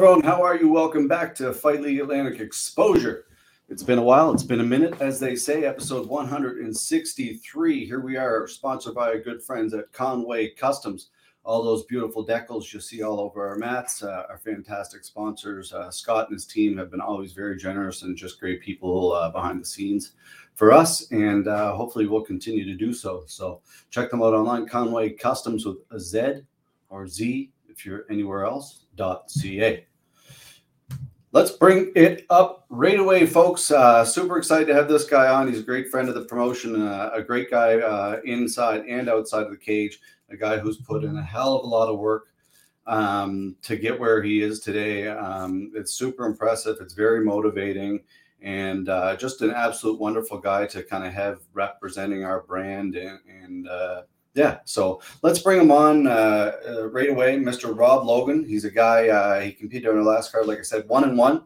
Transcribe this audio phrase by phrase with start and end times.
[0.00, 0.22] Everyone.
[0.22, 0.70] How are you?
[0.70, 3.26] Welcome back to Fight League Atlantic Exposure.
[3.68, 4.32] It's been a while.
[4.32, 5.66] It's been a minute, as they say.
[5.66, 7.84] Episode 163.
[7.84, 11.10] Here we are, sponsored by our good friends at Conway Customs.
[11.44, 15.74] All those beautiful decals you see all over our mats uh, are fantastic sponsors.
[15.74, 19.28] Uh, Scott and his team have been always very generous and just great people uh,
[19.28, 20.12] behind the scenes
[20.54, 23.24] for us, and uh, hopefully we'll continue to do so.
[23.26, 24.66] So check them out online.
[24.66, 26.40] Conway Customs with a Z
[26.88, 29.86] or Z if you're anywhere else Dot ca.
[31.32, 33.70] Let's bring it up right away, folks.
[33.70, 35.46] Uh, super excited to have this guy on.
[35.46, 39.44] He's a great friend of the promotion, uh, a great guy uh, inside and outside
[39.44, 42.30] of the cage, a guy who's put in a hell of a lot of work
[42.88, 45.06] um, to get where he is today.
[45.06, 46.78] Um, it's super impressive.
[46.80, 48.00] It's very motivating
[48.42, 53.20] and uh, just an absolute wonderful guy to kind of have representing our brand and,
[53.28, 54.02] and uh,
[54.34, 57.76] yeah, so let's bring him on uh, uh, right away, Mr.
[57.76, 58.44] Rob Logan.
[58.44, 59.08] He's a guy.
[59.08, 61.44] Uh, he competed on the last card, like I said, one and one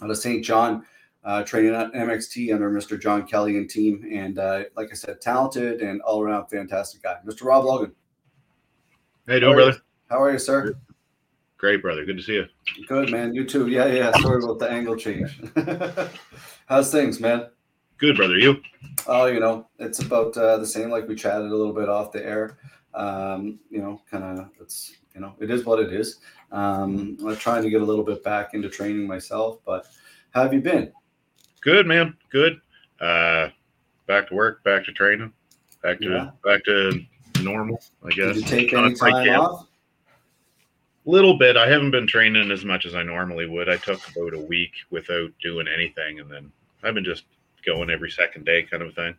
[0.00, 0.44] out of St.
[0.44, 0.84] John,
[1.24, 3.00] uh, training at MXT under Mr.
[3.00, 4.08] John Kelly and team.
[4.12, 7.44] And uh, like I said, talented and all around fantastic guy, Mr.
[7.44, 7.92] Rob Logan.
[9.26, 9.78] Hey, doing, brother?
[10.08, 10.74] How are you, sir?
[11.56, 12.04] Great, brother.
[12.06, 12.46] Good to see you.
[12.86, 13.34] Good, man.
[13.34, 13.66] You too.
[13.66, 14.12] Yeah, yeah.
[14.20, 15.40] Sorry about the angle change.
[16.66, 17.48] How's things, man?
[18.00, 18.38] Good, brother.
[18.38, 18.62] You?
[19.06, 20.88] Oh, you know, it's about uh, the same.
[20.88, 22.58] Like we chatted a little bit off the air.
[22.94, 24.48] Um, you know, kind of.
[24.58, 26.20] It's you know, it is what it is.
[26.50, 29.86] Um, I'm trying to get a little bit back into training myself, but
[30.30, 30.90] how have you been?
[31.60, 32.16] Good, man.
[32.30, 32.62] Good.
[33.00, 33.48] Uh,
[34.06, 34.64] back to work.
[34.64, 35.30] Back to training.
[35.82, 36.30] Back to yeah.
[36.42, 37.02] back to
[37.42, 37.82] normal.
[38.02, 38.34] I guess.
[38.34, 39.66] Did you take any time off?
[41.06, 41.58] A little bit.
[41.58, 43.68] I haven't been training as much as I normally would.
[43.68, 46.50] I took about a week without doing anything, and then
[46.82, 47.24] I've been just
[47.64, 49.14] going every second day kind of thing.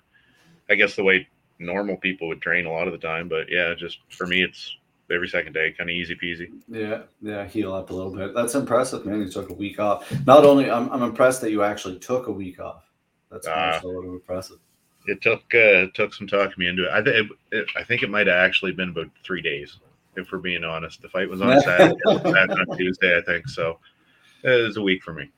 [0.70, 1.28] I guess the way
[1.60, 4.76] normal people would train a lot of the time, but yeah, just for me, it's
[5.14, 6.52] every second day, kind of easy peasy.
[6.68, 8.34] Yeah, yeah, heal up a little bit.
[8.34, 9.20] That's impressive, man.
[9.20, 10.12] You took a week off.
[10.26, 12.90] Not only, I'm, I'm impressed that you actually took a week off.
[13.32, 14.58] That's uh, so impressive.
[15.08, 16.92] It took uh, it took some talking me into it.
[16.92, 17.32] I think
[17.78, 19.78] I think it might have actually been about three days,
[20.16, 21.02] if we're being honest.
[21.02, 23.48] The fight was on Saturday, on Tuesday, I think.
[23.48, 23.80] So
[24.44, 25.30] it was a week for me.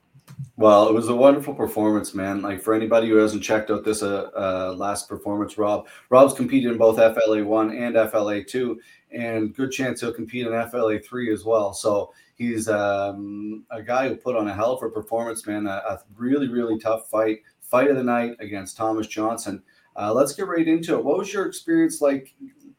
[0.56, 2.42] Well, it was a wonderful performance, man.
[2.42, 6.72] Like for anybody who hasn't checked out this uh, uh, last performance, Rob, Rob's competed
[6.72, 8.80] in both FLA one and FLA two,
[9.12, 11.74] and good chance he'll compete in FLA three as well.
[11.74, 15.66] So he's um, a guy who put on a hell of a performance, man.
[15.66, 19.64] A, a really, really tough fight, fight of the night against Thomas Johnson.
[19.96, 21.04] Uh, let's get right into it.
[21.04, 22.34] What was your experience like,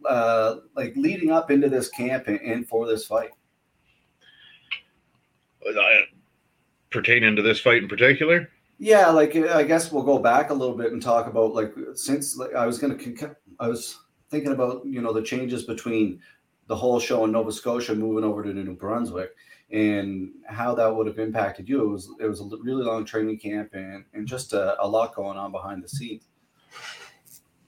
[0.09, 3.31] uh, like leading up into this camp and, and for this fight?
[6.95, 8.49] Pertaining to this fight in particular?
[8.79, 12.37] Yeah, like I guess we'll go back a little bit and talk about like since
[12.39, 12.97] like, I was gonna
[13.61, 13.99] I was
[14.31, 16.21] thinking about you know the changes between
[16.67, 19.31] the whole show in Nova Scotia moving over to New Brunswick
[19.71, 21.83] and how that would have impacted you.
[21.83, 25.15] It was it was a really long training camp and and just a, a lot
[25.15, 26.29] going on behind the scenes.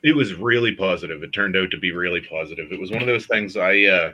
[0.02, 1.22] It was really positive.
[1.22, 2.72] It turned out to be really positive.
[2.72, 4.12] It was one of those things I uh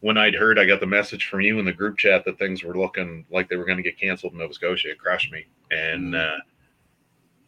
[0.00, 2.62] when I'd heard, I got the message from you in the group chat that things
[2.62, 4.90] were looking like they were going to get canceled in Nova Scotia.
[4.90, 5.46] It crushed me.
[5.70, 6.36] And mm.
[6.36, 6.38] uh,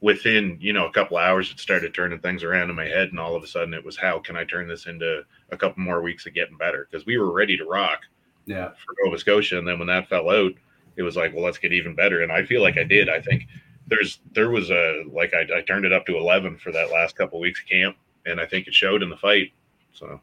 [0.00, 3.10] within, you know, a couple hours, it started turning things around in my head.
[3.10, 5.82] And all of a sudden, it was how can I turn this into a couple
[5.82, 6.88] more weeks of getting better?
[6.90, 8.00] Because we were ready to rock.
[8.46, 8.70] Yeah.
[8.70, 10.52] For Nova Scotia, and then when that fell out,
[10.96, 12.22] it was like, well, let's get even better.
[12.22, 13.08] And I feel like I did.
[13.08, 13.46] I think
[13.86, 17.16] there's there was a like I, I turned it up to 11 for that last
[17.16, 19.52] couple weeks of camp, and I think it showed in the fight.
[19.92, 20.20] So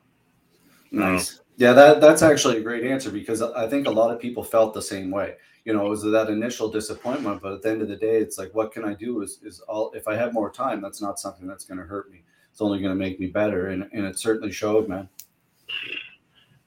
[0.92, 1.40] nice.
[1.58, 4.76] Yeah, that that's actually a great answer because I think a lot of people felt
[4.76, 5.36] the same way.
[5.66, 8.38] You know, it was that initial disappointment, but at the end of the day, it's
[8.38, 9.24] like, what can I do?
[9.24, 12.12] Is is all if I have more time, that's not something that's going to hurt
[12.12, 12.24] me.
[12.52, 15.10] It's only going to make me better, and and it certainly showed, man.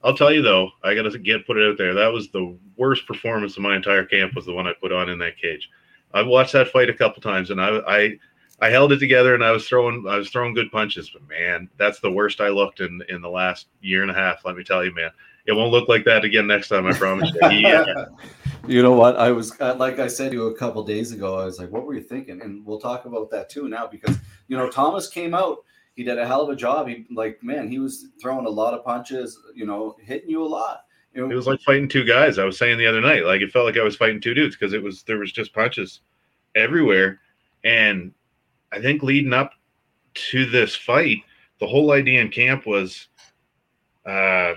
[0.03, 1.95] I'll tell you though, I got to get put it out there.
[1.95, 4.35] That was the worst performance of my entire camp.
[4.35, 5.71] Was the one I put on in that cage.
[6.13, 8.19] I've watched that fight a couple times, and I I
[8.61, 11.69] I held it together and I was throwing I was throwing good punches, but man,
[11.79, 14.45] that's the worst I looked in in the last year and a half.
[14.45, 15.11] Let me tell you, man,
[15.47, 16.87] it won't look like that again next time.
[16.87, 17.41] I promise you.
[17.51, 18.07] Yeah.
[18.67, 19.17] you know what?
[19.17, 21.39] I was uh, like I said to you a couple days ago.
[21.39, 24.17] I was like, "What were you thinking?" And we'll talk about that too now because
[24.49, 25.65] you know Thomas came out.
[25.95, 26.89] He did a hell of a job.
[26.89, 29.39] He like man, he was throwing a lot of punches.
[29.55, 30.85] You know, hitting you a lot.
[31.15, 32.39] You know, it was like fighting two guys.
[32.39, 34.55] I was saying the other night, like it felt like I was fighting two dudes
[34.55, 36.01] because it was there was just punches
[36.55, 37.21] everywhere,
[37.65, 38.13] and
[38.73, 39.53] I think leading up
[40.31, 41.19] to this fight,
[41.59, 43.09] the whole idea in camp was
[44.07, 44.55] uh,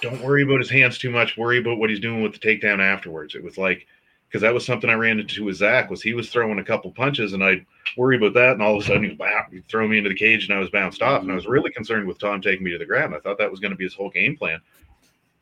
[0.00, 1.36] don't worry about his hands too much.
[1.36, 3.34] Worry about what he's doing with the takedown afterwards.
[3.34, 3.86] It was like
[4.28, 6.92] because that was something I ran into with Zach was he was throwing a couple
[6.92, 7.66] punches and I'd
[7.96, 9.18] worry about that and all of a sudden he'd,
[9.50, 11.72] he'd throw me into the cage and I was bounced off and I was really
[11.72, 13.12] concerned with Tom taking me to the ground.
[13.12, 14.60] I thought that was going to be his whole game plan.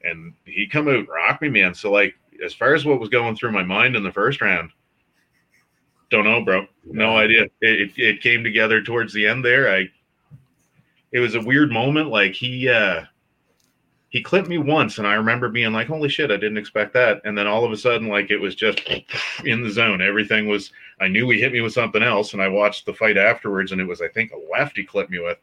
[0.03, 1.75] and he come out and rock me, man.
[1.75, 4.71] So like as far as what was going through my mind in the first round,
[6.11, 6.67] don't know, bro.
[6.85, 7.45] No idea.
[7.61, 9.73] It, it came together towards the end there.
[9.73, 9.89] I
[11.13, 12.09] it was a weird moment.
[12.09, 13.05] Like he uh
[14.11, 17.21] he clipped me once and I remember being like, holy shit, I didn't expect that.
[17.25, 18.81] And then all of a sudden, like it was just
[19.45, 20.01] in the zone.
[20.01, 23.17] Everything was I knew he hit me with something else, and I watched the fight
[23.17, 25.39] afterwards, and it was I think a left he clipped me with.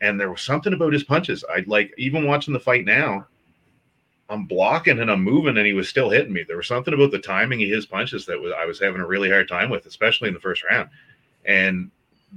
[0.00, 1.44] And there was something about his punches.
[1.54, 3.26] I'd like even watching the fight now.
[4.28, 6.44] I'm blocking and I'm moving, and he was still hitting me.
[6.46, 9.06] There was something about the timing of his punches that was I was having a
[9.06, 10.88] really hard time with, especially in the first round.
[11.44, 11.90] And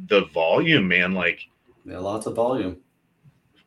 [0.08, 1.48] the volume, man, like
[1.86, 2.82] Yeah, lots of volume.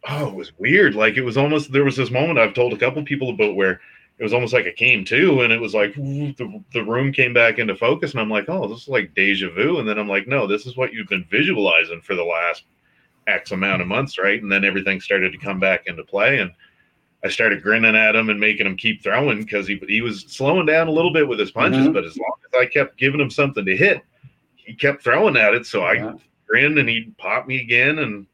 [0.08, 0.94] oh, it was weird.
[0.94, 3.81] Like it was almost there was this moment I've told a couple people about where
[4.19, 7.32] it was almost like it came to, and it was like the, the room came
[7.32, 9.78] back into focus, and I'm like, oh, this is like deja vu.
[9.78, 12.64] And then I'm like, no, this is what you've been visualizing for the last
[13.26, 14.43] X amount of months, right?
[14.43, 16.52] And then everything started to come back into play, and
[17.25, 20.67] I started grinning at him and making him keep throwing because he he was slowing
[20.67, 21.93] down a little bit with his punches, Mhm.
[21.93, 24.00] but as long as I kept giving him something to hit,
[24.56, 25.67] he kept throwing at it.
[25.67, 26.14] So I
[26.46, 28.26] grinned and he'd pop me again and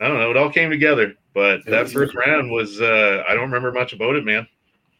[0.00, 1.14] I don't know, it all came together.
[1.34, 4.46] But that first round was uh I don't remember much about it, man.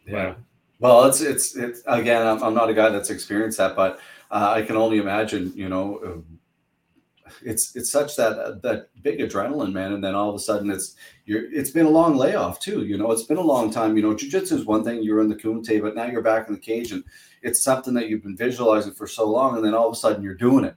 [0.07, 0.35] Yeah.
[0.79, 2.25] Well, it's it's it's again.
[2.27, 5.53] I'm, I'm not a guy that's experienced that, but uh, I can only imagine.
[5.55, 6.39] You know, um,
[7.43, 10.71] it's it's such that uh, that big adrenaline, man, and then all of a sudden
[10.71, 11.53] it's you're.
[11.53, 12.85] It's been a long layoff too.
[12.85, 13.97] You know, it's been a long time.
[13.97, 15.03] You know, jujitsu is one thing.
[15.03, 17.05] You're in the kumite, but now you're back in the cage, and
[17.43, 20.23] it's something that you've been visualizing for so long, and then all of a sudden
[20.23, 20.75] you're doing it.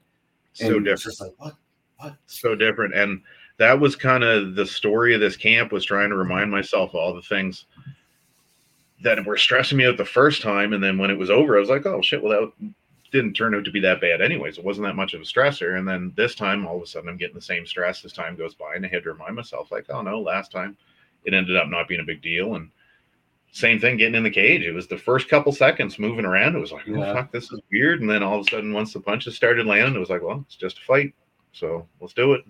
[0.53, 0.87] So different.
[0.87, 1.55] It's just like what?
[1.97, 2.15] What?
[2.27, 2.95] So different.
[2.95, 3.21] And
[3.57, 6.95] that was kind of the story of this camp was trying to remind myself of
[6.95, 7.65] all the things
[9.03, 10.73] that were stressing me out the first time.
[10.73, 12.73] And then when it was over, I was like, oh shit, well that
[13.13, 14.57] didn't turn out to be that bad anyways.
[14.57, 15.77] It wasn't that much of a stressor.
[15.77, 18.35] And then this time all of a sudden I'm getting the same stress as time
[18.35, 18.75] goes by.
[18.75, 20.75] And I had to remind myself, like, oh no, last time
[21.23, 22.55] it ended up not being a big deal.
[22.55, 22.69] And
[23.51, 24.63] same thing getting in the cage.
[24.63, 26.55] It was the first couple seconds moving around.
[26.55, 27.13] It was like, oh Yeah.
[27.13, 28.01] fuck, this is weird.
[28.01, 30.43] And then all of a sudden, once the punches started landing, it was like, well,
[30.47, 31.13] it's just a fight.
[31.51, 32.43] So let's do it.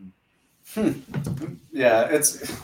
[0.74, 0.92] Hmm.
[1.74, 2.58] Yeah, it's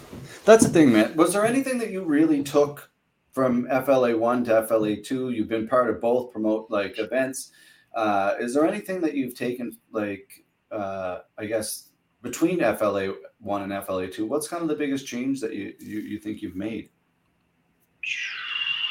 [0.45, 1.17] that's the thing, man.
[1.17, 2.89] Was there anything that you really took
[3.33, 5.31] from FLA one to FLA two?
[5.31, 7.51] You've been part of both promote like events.
[7.93, 11.89] Uh, is there anything that you've taken like uh, I guess
[12.21, 14.25] between FLA one and FLA two?
[14.25, 16.89] What's kind of the biggest change that you you, you think you've made?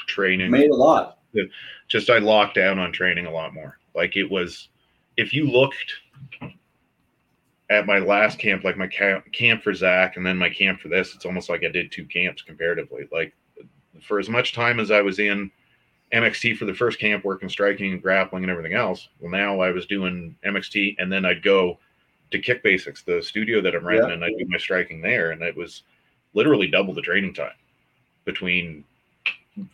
[0.07, 0.51] Training.
[0.51, 1.19] Made a lot.
[1.87, 3.79] just I locked down on training a lot more.
[3.95, 4.69] Like it was,
[5.17, 5.93] if you looked
[7.71, 10.89] at my last camp, like my camp, camp for Zach, and then my camp for
[10.89, 13.09] this, it's almost like I did two camps comparatively.
[13.13, 13.35] Like
[14.03, 15.51] for as much time as I was in
[16.13, 19.09] MXT for the first camp, working striking and grappling and everything else.
[19.21, 21.79] Well, now I was doing MXT, and then I'd go
[22.31, 24.15] to Kick Basics, the studio that I'm renting, Yeah.
[24.15, 25.83] and I do my striking there, and it was
[26.35, 27.53] literally double the training time
[28.25, 28.85] between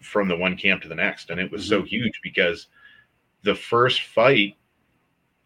[0.00, 2.68] from the one camp to the next and it was so huge because
[3.42, 4.56] the first fight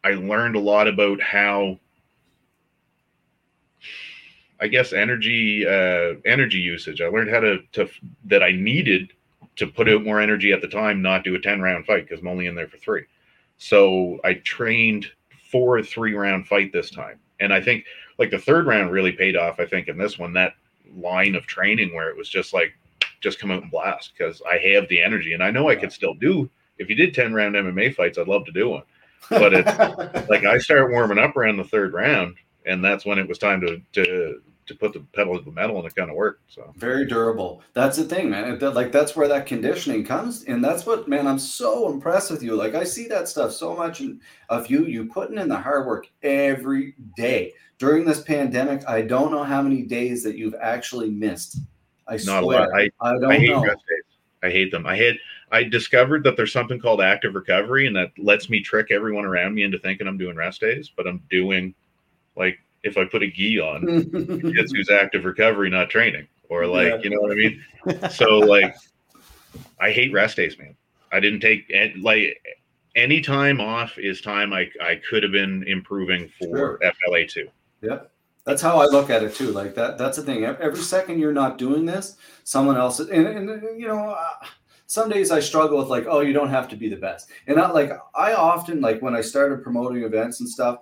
[0.04, 1.76] i learned a lot about how
[4.60, 7.88] i guess energy uh energy usage i learned how to to
[8.24, 9.12] that i needed
[9.58, 12.20] to put out more energy at the time not do a 10 round fight because
[12.20, 13.04] i'm only in there for three
[13.58, 15.06] so i trained
[15.50, 17.84] for a three round fight this time and i think
[18.18, 20.54] like the third round really paid off i think in this one that
[20.96, 22.72] line of training where it was just like
[23.20, 25.92] just come out and blast because I have the energy and I know I could
[25.92, 26.48] still do.
[26.78, 28.82] If you did 10 round MMA fights, I'd love to do one.
[29.30, 32.36] But it's like I start warming up around the third round,
[32.66, 35.76] and that's when it was time to to to put the pedal to the metal,
[35.78, 36.42] and it kind of worked.
[36.52, 37.62] So very durable.
[37.72, 38.44] That's the thing, man.
[38.54, 41.26] It- like that's where that conditioning comes, and that's what, man.
[41.26, 42.54] I'm so impressed with you.
[42.54, 44.84] Like I see that stuff so much in, of you.
[44.86, 48.82] You putting in the hard work every day during this pandemic.
[48.88, 51.58] I don't know how many days that you've actually missed.
[52.06, 52.60] I not a swear.
[52.60, 52.68] lot.
[52.74, 53.62] I I don't I hate know.
[53.64, 54.04] rest days.
[54.42, 54.86] I hate them.
[54.86, 55.16] I had
[55.50, 59.54] I discovered that there's something called active recovery, and that lets me trick everyone around
[59.54, 61.74] me into thinking I'm doing rest days, but I'm doing
[62.36, 63.84] like if I put a gi on,
[64.56, 66.98] it's who's active recovery, not training, or like Yeah.
[67.02, 67.62] you know what I mean.
[68.10, 68.74] So like,
[69.80, 70.74] I hate rest days, man.
[71.12, 72.40] I didn't take like
[72.94, 77.48] any time off is time I I could have been improving for FLA two.
[77.82, 78.10] Yep.
[78.44, 79.50] That's how I look at it too.
[79.50, 79.98] Like that.
[79.98, 80.44] That's the thing.
[80.44, 82.98] Every second you're not doing this, someone else.
[82.98, 84.46] And, and you know, uh,
[84.86, 87.28] some days I struggle with like, oh, you don't have to be the best.
[87.46, 90.78] And not like I often like when I started promoting events and stuff.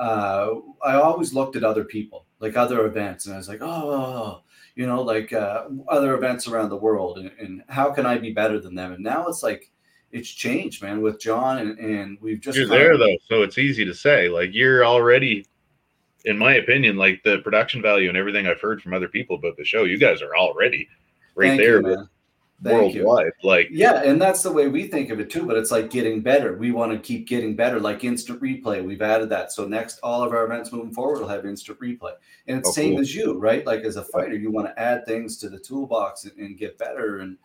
[0.00, 4.40] Uh, I always looked at other people, like other events, and I was like, oh,
[4.74, 8.32] you know, like uh, other events around the world, and, and how can I be
[8.32, 8.92] better than them?
[8.92, 9.70] And now it's like
[10.10, 13.58] it's changed, man, with John, and, and we've just You're there of- though, so it's
[13.58, 14.30] easy to say.
[14.30, 15.44] Like you're already,
[16.24, 19.58] in my opinion, like the production value and everything I've heard from other people about
[19.58, 19.84] the show.
[19.84, 20.88] You guys are already
[21.34, 21.82] right there.
[21.82, 22.08] you,
[22.62, 23.06] Thank you.
[23.06, 23.32] worldwide.
[23.42, 25.46] Like Yeah, and that's the way we think of it too.
[25.46, 26.56] But it's like getting better.
[26.56, 28.84] We want to keep getting better, like instant replay.
[28.84, 29.52] We've added that.
[29.52, 32.12] So next, all of our events moving forward will have instant replay.
[32.46, 33.00] And it's Oh, same cool.
[33.00, 33.64] as you, right?
[33.64, 36.76] Like as a fighter, you want to add things to the toolbox and, and get
[36.78, 37.18] better.
[37.20, 37.38] And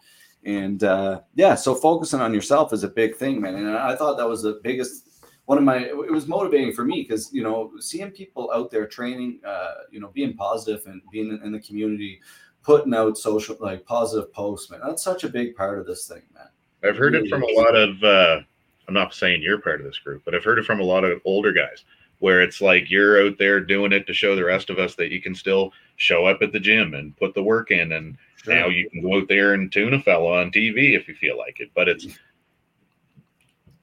[0.44, 3.56] and uh, yeah, so focusing on yourself is a big thing, man.
[3.56, 5.10] And I thought that was the biggest.
[5.46, 8.88] One of my, it was motivating for me because you know seeing people out there
[8.88, 12.20] training, uh, you know, being positive and being in, in the community,
[12.66, 14.82] putting out social like positive posts, man.
[14.84, 16.48] That's such a big part of this thing, man.
[16.84, 18.42] I've heard it from a lot of uh
[18.88, 21.04] I'm not saying you're part of this group, but I've heard it from a lot
[21.04, 21.86] of older guys
[22.20, 25.12] where it's like you're out there doing it to show the rest of us that
[25.12, 28.18] you can still show up at the gym and put the work in and
[28.48, 31.38] now you can go out there and tune a fella on TV if you feel
[31.38, 31.70] like it.
[31.76, 32.08] But it's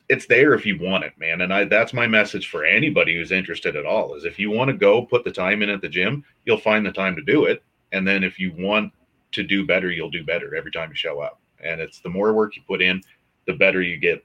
[0.09, 1.41] it's there if you want it, man.
[1.43, 4.71] And I that's my message for anybody who's interested at all is if you want
[4.71, 7.45] to go put the time in at the gym, you'll find the time to do
[7.45, 7.63] it.
[7.93, 8.93] And then if you want
[9.33, 11.41] to do better, you'll do better every time you show up.
[11.63, 13.03] And it's the more work you put in,
[13.47, 14.25] the better you get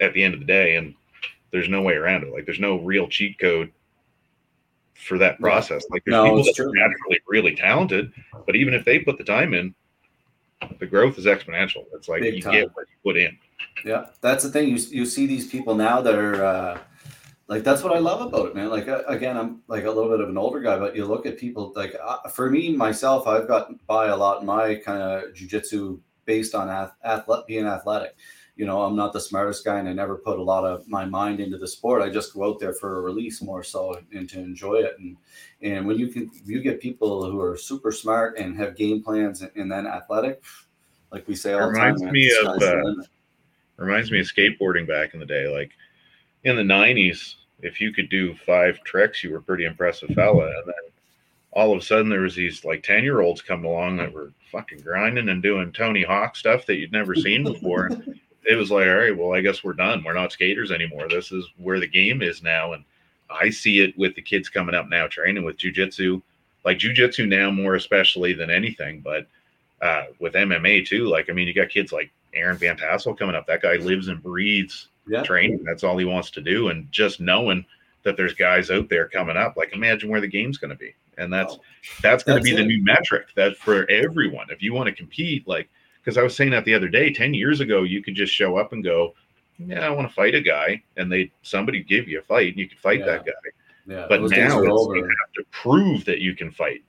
[0.00, 0.76] at the end of the day.
[0.76, 0.94] And
[1.50, 2.32] there's no way around it.
[2.32, 3.72] Like there's no real cheat code
[4.94, 5.84] for that process.
[5.90, 8.12] Like there's No, people that are naturally really talented,
[8.46, 9.74] but even if they put the time in,
[10.80, 11.84] the growth is exponential.
[11.94, 12.52] It's like Big you time.
[12.52, 13.38] get what you put in.
[13.84, 14.68] Yeah, that's the thing.
[14.68, 16.78] You you see these people now that are uh,
[17.48, 18.68] like that's what I love about it, man.
[18.68, 21.24] Like uh, again, I'm like a little bit of an older guy, but you look
[21.24, 25.02] at people like uh, for me myself, I've gotten by a lot in my kind
[25.02, 28.14] of jujitsu based on ath- athlete being athletic.
[28.56, 31.06] You know, I'm not the smartest guy, and I never put a lot of my
[31.06, 32.02] mind into the sport.
[32.02, 34.96] I just go out there for a release more so and to enjoy it.
[34.98, 35.16] And
[35.62, 39.40] and when you can you get people who are super smart and have game plans
[39.40, 40.42] and, and then athletic,
[41.12, 42.82] like we say all the time, Reminds man, me of, uh.
[43.78, 45.48] Reminds me of skateboarding back in the day.
[45.48, 45.70] Like
[46.44, 50.46] in the '90s, if you could do five tricks, you were a pretty impressive fella.
[50.46, 50.74] And then
[51.52, 54.32] all of a sudden, there was these like ten year olds come along that were
[54.50, 57.90] fucking grinding and doing Tony Hawk stuff that you'd never seen before.
[58.48, 60.02] it was like, all right, well, I guess we're done.
[60.04, 61.08] We're not skaters anymore.
[61.08, 62.72] This is where the game is now.
[62.72, 62.84] And
[63.30, 66.22] I see it with the kids coming up now, training with jujitsu,
[66.64, 69.26] like jujitsu now more especially than anything, but
[69.82, 71.06] uh, with MMA too.
[71.06, 73.46] Like, I mean, you got kids like Aaron Van Tassel coming up.
[73.46, 75.22] That guy lives and breathes Yeah.
[75.22, 75.64] training.
[75.64, 76.68] That's all he wants to do.
[76.68, 77.64] And just knowing
[78.04, 80.94] that there's guys out there coming up, like imagine where the game's going to be.
[81.16, 81.60] And that's Oh,
[82.02, 84.46] that's going to be the new metric that for everyone.
[84.50, 85.68] If you want to compete, like
[86.02, 88.56] because I was saying that the other day, ten years ago, you could just show
[88.56, 89.14] up and go,
[89.58, 92.58] "Yeah, I want to fight a guy," and they somebody give you a fight, and
[92.58, 93.06] you could fight Yeah.
[93.06, 93.32] that guy.
[93.86, 94.06] yeah.
[94.08, 96.82] But now it's, you have to prove that you can fight.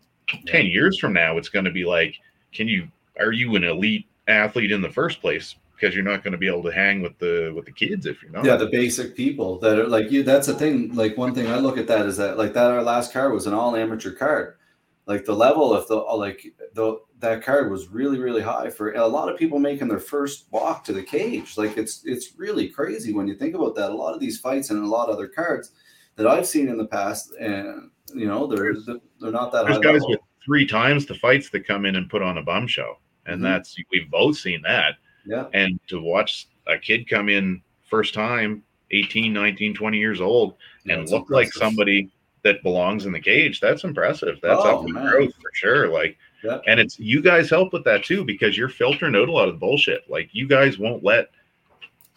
[0.45, 2.15] Ten years from now, it's going to be like,
[2.53, 2.87] can you?
[3.19, 5.55] Are you an elite athlete in the first place?
[5.75, 8.21] Because you're not going to be able to hang with the with the kids if
[8.21, 8.43] you're not.
[8.43, 11.57] yeah the basic people that are like you that's the thing like one thing i
[11.57, 14.57] look at that is that like that our last card was an all amateur card
[15.05, 18.91] like the level of the uh, like the that card was really really high for
[18.91, 22.67] a lot of people making their first walk to the cage like it's it's really
[22.67, 25.15] crazy when you think about that a lot of these fights and a lot of
[25.15, 25.71] other cards
[26.17, 28.75] that i've seen in the past and you know they're
[29.21, 30.09] they're not that There's guys level.
[30.09, 32.97] with three times the fights that come in and put on a bum show,
[33.29, 33.43] and Mhm.
[33.43, 34.95] that's we've both seen that.
[35.25, 35.45] yeah.
[35.53, 40.55] And to watch a kid come in first time 18 19 20 years old
[40.85, 42.09] yeah, and look like somebody
[42.43, 44.39] that belongs in the cage that's impressive.
[44.41, 46.59] That's Oh, growth for sure like Yeah.
[46.67, 49.55] and it's you guys help with that too because you're filtering out a lot of
[49.55, 50.09] the bullshit.
[50.09, 51.29] Like you guys won't let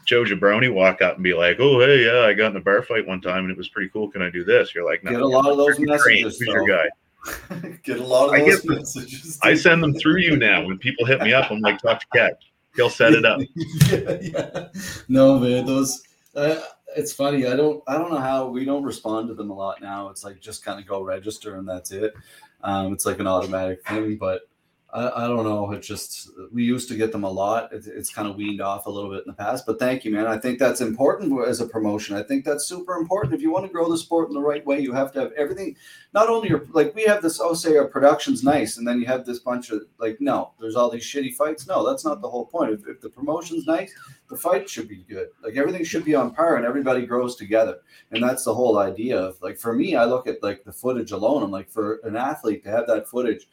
[0.06, 2.82] joe jabroni walk up and be like oh hey yeah i got in a bar
[2.82, 4.08] fight one time and it was pretty cool.
[4.10, 4.74] Can i do this?
[4.74, 6.86] You're like no get a lot of those messages who's your guy
[7.84, 11.06] get a lot of I those messages i send them through you now when people
[11.06, 12.38] hit me up i'm like talk to cat
[12.74, 13.40] he'll set it up
[13.90, 14.68] yeah, yeah.
[15.08, 16.02] No, man, those.
[16.34, 16.60] Uh,
[16.96, 17.46] it's funny.
[17.46, 17.82] I don't.
[17.86, 20.08] I don't know how we don't respond to them a lot now.
[20.08, 22.14] It's like just kind of go register and that's it.
[22.62, 24.42] Um, it's like an automatic thing, but
[24.92, 25.72] I, I don't know.
[25.72, 27.72] It just we used to get them a lot.
[27.72, 29.64] It, it's kind of weaned off a little bit in the past.
[29.64, 30.26] But thank you, man.
[30.26, 32.14] I think that's important as a promotion.
[32.14, 33.32] I think that's super important.
[33.32, 35.32] If you want to grow the sport in the right way, you have to have
[35.32, 35.76] everything.
[36.12, 37.40] Not only your like we have this.
[37.40, 40.52] Oh, say our production's nice, and then you have this bunch of like no.
[40.60, 41.66] There's all these shitty fights.
[41.66, 42.72] No, that's not the whole point.
[42.72, 43.94] If, if the promotion's nice,
[44.28, 45.28] the fight should be good.
[45.42, 47.78] Like everything should be on par, and everybody grows together.
[48.10, 51.12] And that's the whole idea of like for me, I look at like the footage
[51.12, 51.42] alone.
[51.42, 53.46] I'm like for an athlete to have that footage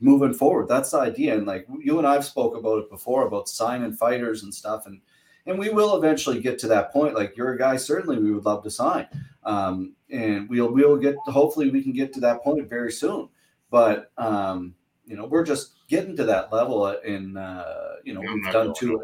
[0.00, 0.68] moving forward.
[0.68, 1.36] That's the idea.
[1.36, 4.86] And like you and I've spoke about it before about signing fighters and stuff.
[4.86, 5.00] And
[5.46, 7.14] and we will eventually get to that point.
[7.14, 9.06] Like you're a guy, certainly we would love to sign.
[9.44, 13.28] Um, and we'll we'll get hopefully we can get to that point very soon.
[13.70, 14.74] But um,
[15.06, 18.74] you know, we're just getting to that level in uh, you know, I'm we've done
[18.74, 19.02] two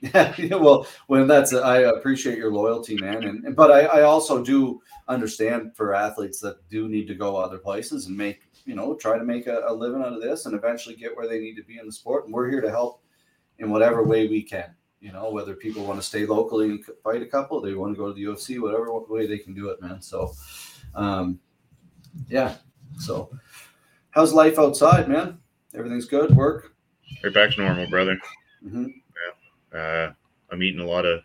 [0.00, 4.44] yeah, well, when that's I appreciate your loyalty, man, and and- but I, I also
[4.44, 8.94] do understand for athletes that do need to go other places and make you know
[8.94, 11.56] try to make a, a living out of this and eventually get where they need
[11.56, 13.02] to be in the sport, and we're here to help
[13.58, 14.74] in whatever way we can.
[15.00, 17.98] You know, whether people want to stay locally and fight a couple, they want to
[17.98, 20.02] go to the UFC, whatever way they can do it, man.
[20.02, 20.32] So,
[20.94, 21.40] um,
[22.28, 22.56] yeah.
[22.98, 23.30] So,
[24.10, 25.38] how's life outside, man?
[25.74, 26.36] Everything's good.
[26.36, 26.74] Work.
[27.24, 28.18] Right back to normal, brother.
[28.62, 28.88] hmm
[29.72, 29.78] Yeah.
[29.78, 30.12] Uh,
[30.50, 31.22] I'm eating a lot of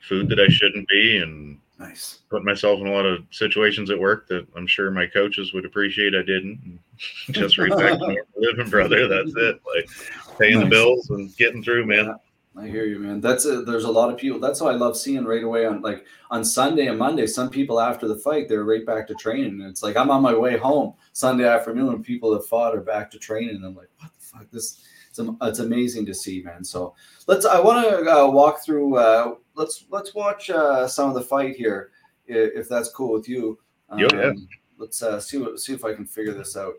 [0.00, 2.20] food that I shouldn't be, and Nice.
[2.30, 5.66] putting myself in a lot of situations at work that I'm sure my coaches would
[5.66, 6.80] appreciate I didn't.
[7.30, 9.06] Just back to living, brother.
[9.06, 9.60] That's it.
[9.74, 12.14] Like paying the bills and getting through, man.
[12.58, 13.20] I hear you, man.
[13.20, 14.40] That's a, there's a lot of people.
[14.40, 17.26] That's what I love seeing right away on like on Sunday and Monday.
[17.26, 19.60] Some people after the fight, they're right back to training.
[19.60, 22.80] And it's like I'm on my way home Sunday afternoon, and people that fought are
[22.80, 23.56] back to training.
[23.56, 24.50] And I'm like, what the fuck?
[24.50, 26.64] This it's, it's amazing to see, man.
[26.64, 26.94] So
[27.26, 27.44] let's.
[27.44, 28.96] I want to uh, walk through.
[28.96, 31.90] Uh, let's let's watch uh, some of the fight here,
[32.28, 33.58] i- if that's cool with you.
[33.90, 34.32] Um, Yo, yeah.
[34.78, 36.74] Let's uh, see what see if I can figure this out.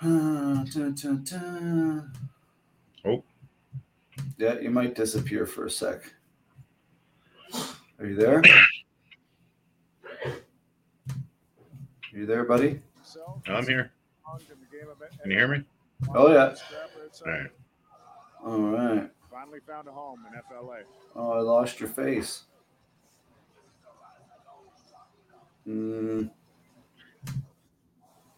[0.00, 2.12] Uh, dun, dun, dun.
[3.04, 3.22] Oh.
[4.36, 6.12] Yeah, you might disappear for a sec.
[8.00, 8.42] Are you there?
[10.26, 12.80] Are you there, buddy?
[13.46, 13.92] I'm here.
[15.22, 15.62] Can you hear me?
[16.14, 16.54] Oh, yeah.
[17.24, 17.50] All right.
[18.44, 19.10] All right.
[19.32, 20.80] Finally found a home in FLA.
[21.16, 22.44] Oh, I lost your face.
[25.66, 26.30] Mm,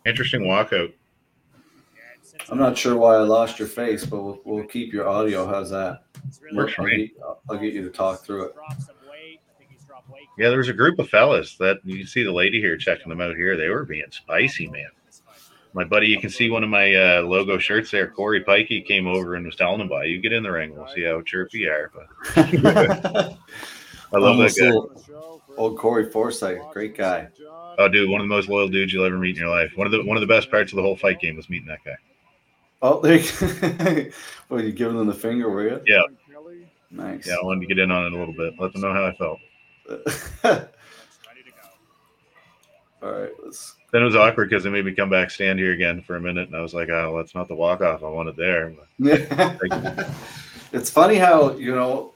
[0.07, 0.93] Interesting walkout.
[2.51, 5.47] I'm not sure why I lost your face, but we'll, we'll keep your audio.
[5.47, 6.05] How's that?
[6.53, 7.07] Works for I'll me.
[7.09, 7.17] get,
[7.49, 8.53] I'll get you to talk through it.
[10.37, 13.09] Yeah, there was a group of fellas that you can see the lady here checking
[13.09, 13.57] them out here.
[13.57, 14.89] They were being spicy, man.
[15.75, 18.09] My buddy, you can see one of my uh, logo shirts there.
[18.09, 20.75] Corey Pikey came over and was telling him about you get in the ring.
[20.75, 21.91] We'll see how chirpy you are.
[21.93, 25.15] But I love Almost that guy.
[25.57, 27.29] Old Corey Forsyth, great guy.
[27.79, 29.73] Oh, dude, one of the most loyal dudes you'll ever meet in your life.
[29.77, 31.67] One of the one of the best parts of the whole fight game was meeting
[31.69, 31.97] that guy.
[32.83, 34.13] Oh, there you
[34.49, 35.81] Well, you giving them the finger, were you?
[35.87, 36.03] Yeah.
[36.91, 37.27] Nice.
[37.27, 39.07] Yeah, I wanted to get in on it a little bit, let them know how
[39.07, 39.41] I felt.
[43.03, 43.75] All right, let's.
[43.95, 46.21] Then it was awkward because they made me come back, stand here again for a
[46.21, 48.75] minute, and I was like, "Oh, that's not the walk off I wanted there."
[50.73, 52.13] it's funny how you know,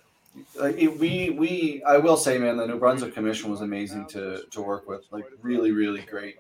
[0.60, 4.42] like it, we we I will say, man, the New Brunswick Commission was amazing to
[4.50, 6.34] to work with, like really really great.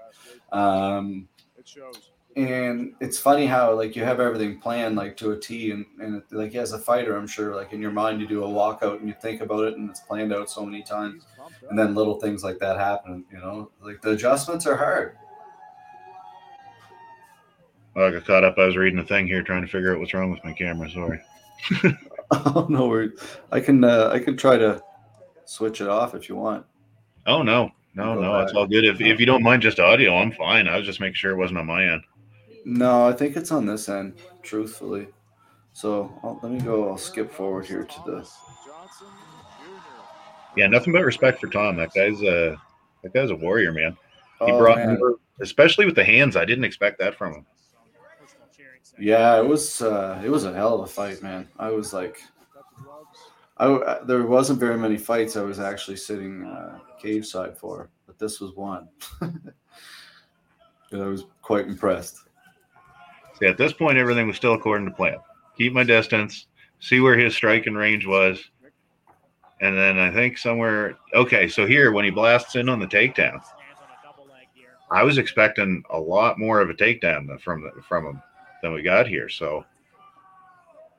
[0.50, 2.10] Um, It shows.
[2.34, 6.20] and it's funny how like you have everything planned like to a T, and and
[6.32, 9.06] like as a fighter, I'm sure like in your mind you do a walkout and
[9.06, 11.26] you think about it, and it's planned out so many times,
[11.70, 13.24] and then little things like that happen.
[13.30, 15.16] You know, like the adjustments are hard.
[17.96, 18.56] Oh, I got caught up.
[18.58, 20.90] I was reading a thing here, trying to figure out what's wrong with my camera.
[20.90, 21.20] Sorry.
[22.30, 23.18] Oh no, worries.
[23.50, 24.82] I can uh, I can try to
[25.46, 26.66] switch it off if you want.
[27.26, 28.42] Oh no, no, Go no, back.
[28.48, 28.84] it's all good.
[28.84, 30.68] If if you don't mind just audio, I'm fine.
[30.68, 32.02] I was just making sure it wasn't on my end.
[32.66, 35.08] No, I think it's on this end, truthfully.
[35.72, 36.90] So I'll, let me go.
[36.90, 38.28] I'll skip forward here to the.
[40.54, 41.76] Yeah, nothing but respect for Tom.
[41.76, 42.60] That guy's a
[43.02, 43.96] that guy's a warrior, man.
[44.44, 44.98] He Oh, brought, man.
[45.40, 46.36] especially with the hands.
[46.36, 47.46] I didn't expect that from him.
[48.98, 51.48] Yeah, it was uh, it was a hell of a fight, man.
[51.58, 52.22] I was like.
[53.56, 57.90] I uh, there wasn't very many fights I was actually sitting uh, cage side for,
[58.06, 58.88] but this was one.
[60.90, 62.20] And I was quite impressed.
[63.38, 65.18] See, at this point, everything was still according to plan.
[65.56, 66.46] Keep my distance,
[66.80, 68.42] see where his striking range was,
[69.60, 70.96] and then I think somewhere.
[71.14, 73.40] Okay, so here when he blasts in on the takedown,
[74.90, 78.22] I was expecting a lot more of a takedown from from him
[78.62, 79.28] than we got here.
[79.28, 79.64] So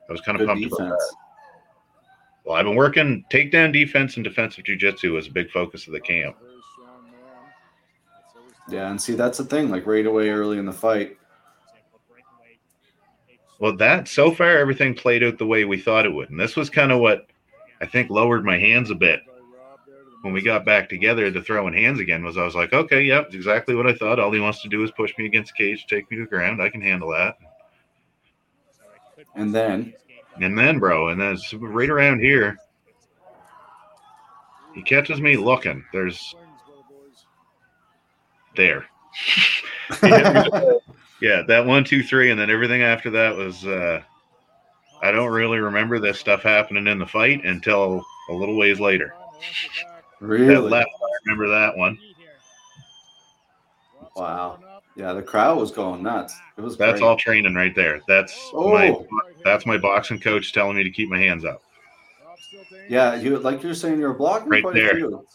[0.08, 1.14] I was kind of Good pumped about that.
[2.44, 6.00] Well, I've been working takedown defense and defensive jujitsu as a big focus of the
[6.00, 6.36] camp.
[6.40, 7.12] Very strong man.
[8.12, 9.70] That's always Yeah, and see that's the thing.
[9.70, 11.16] Like right away early in the fight,
[13.60, 16.56] Well, that so far everything played out the way we thought it would, and this
[16.56, 17.26] was kind of what
[17.82, 20.64] I think lowered my hands a bit by Rob there to the when we got
[20.64, 22.24] back together to throwing hands again.
[22.24, 24.18] Was I was like, okay, yep, exactly what I thought.
[24.18, 26.28] All he wants to do is push me against the cage, take me to the
[26.30, 26.62] ground.
[26.62, 27.36] I can handle that.
[29.34, 29.94] And then
[30.40, 32.56] And then, bro, and then it's right around here,
[34.74, 35.84] he catches me looking.
[35.92, 37.24] There's Slings, brother boys.
[38.56, 38.86] there.
[40.00, 40.82] He hit me with-
[41.20, 43.66] yeah, that one, two, three, and then everything after that was.
[43.66, 44.02] uh
[45.02, 49.14] I don't really remember this stuff happening in the fight until a little ways later.
[50.20, 51.98] That really, left, I remember that one.
[54.14, 54.58] Wow.
[55.00, 56.36] Yeah, the crowd was going nuts.
[56.58, 57.08] It was That's great.
[57.08, 58.00] all training right there.
[58.06, 58.68] That's Oh.
[58.70, 58.94] my
[59.44, 61.62] that's my boxing coach telling me to keep my hands up.
[62.88, 64.90] Yeah, you like you're saying you're blocking Right quite there.
[64.92, 65.26] a few.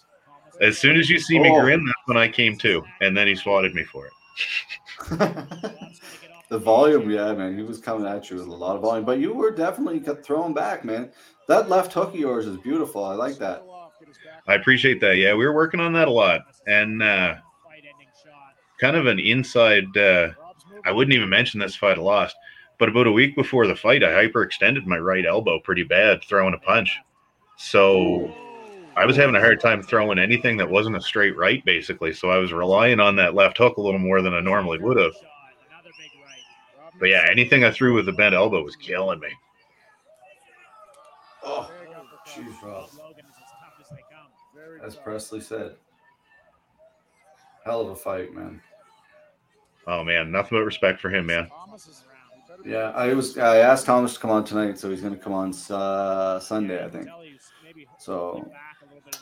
[0.61, 1.61] As soon as you see me Oh.
[1.61, 4.13] grin, that's when I came to, and then he swatted me for it.
[6.47, 9.17] The volume, yeah, man, he was coming at you with a lot of volume, but
[9.17, 11.09] you were definitely throwing back, man.
[11.47, 13.03] That left hook of yours is beautiful.
[13.03, 13.63] I like that.
[14.47, 15.17] I appreciate that.
[15.17, 17.35] Yeah, we were working on that a lot, and uh,
[18.79, 19.95] kind of an inside.
[19.97, 20.29] Uh,
[20.85, 22.35] I wouldn't even mention this fight I lost,
[22.77, 26.53] but about a week before the fight, I hyperextended my right elbow pretty bad throwing
[26.53, 26.97] a punch.
[27.57, 28.33] So
[28.95, 32.13] I was having a hard time throwing anything that wasn't a straight right, basically.
[32.13, 34.97] So I was relying on that left hook a little more than I normally would
[34.97, 35.13] have.
[36.99, 39.29] But yeah, anything I threw with a bent elbow was killing me.
[41.43, 41.69] Oh,
[42.63, 42.89] Rob.
[44.83, 45.75] As Presley said,
[47.65, 48.61] hell of a fight, man.
[49.87, 51.49] Oh man, nothing but respect for him, man.
[52.65, 53.37] Yeah, I was.
[53.37, 56.83] I asked Thomas to come on tonight, so he's going to come on uh, Sunday,
[56.83, 57.07] I think.
[57.99, 58.49] So,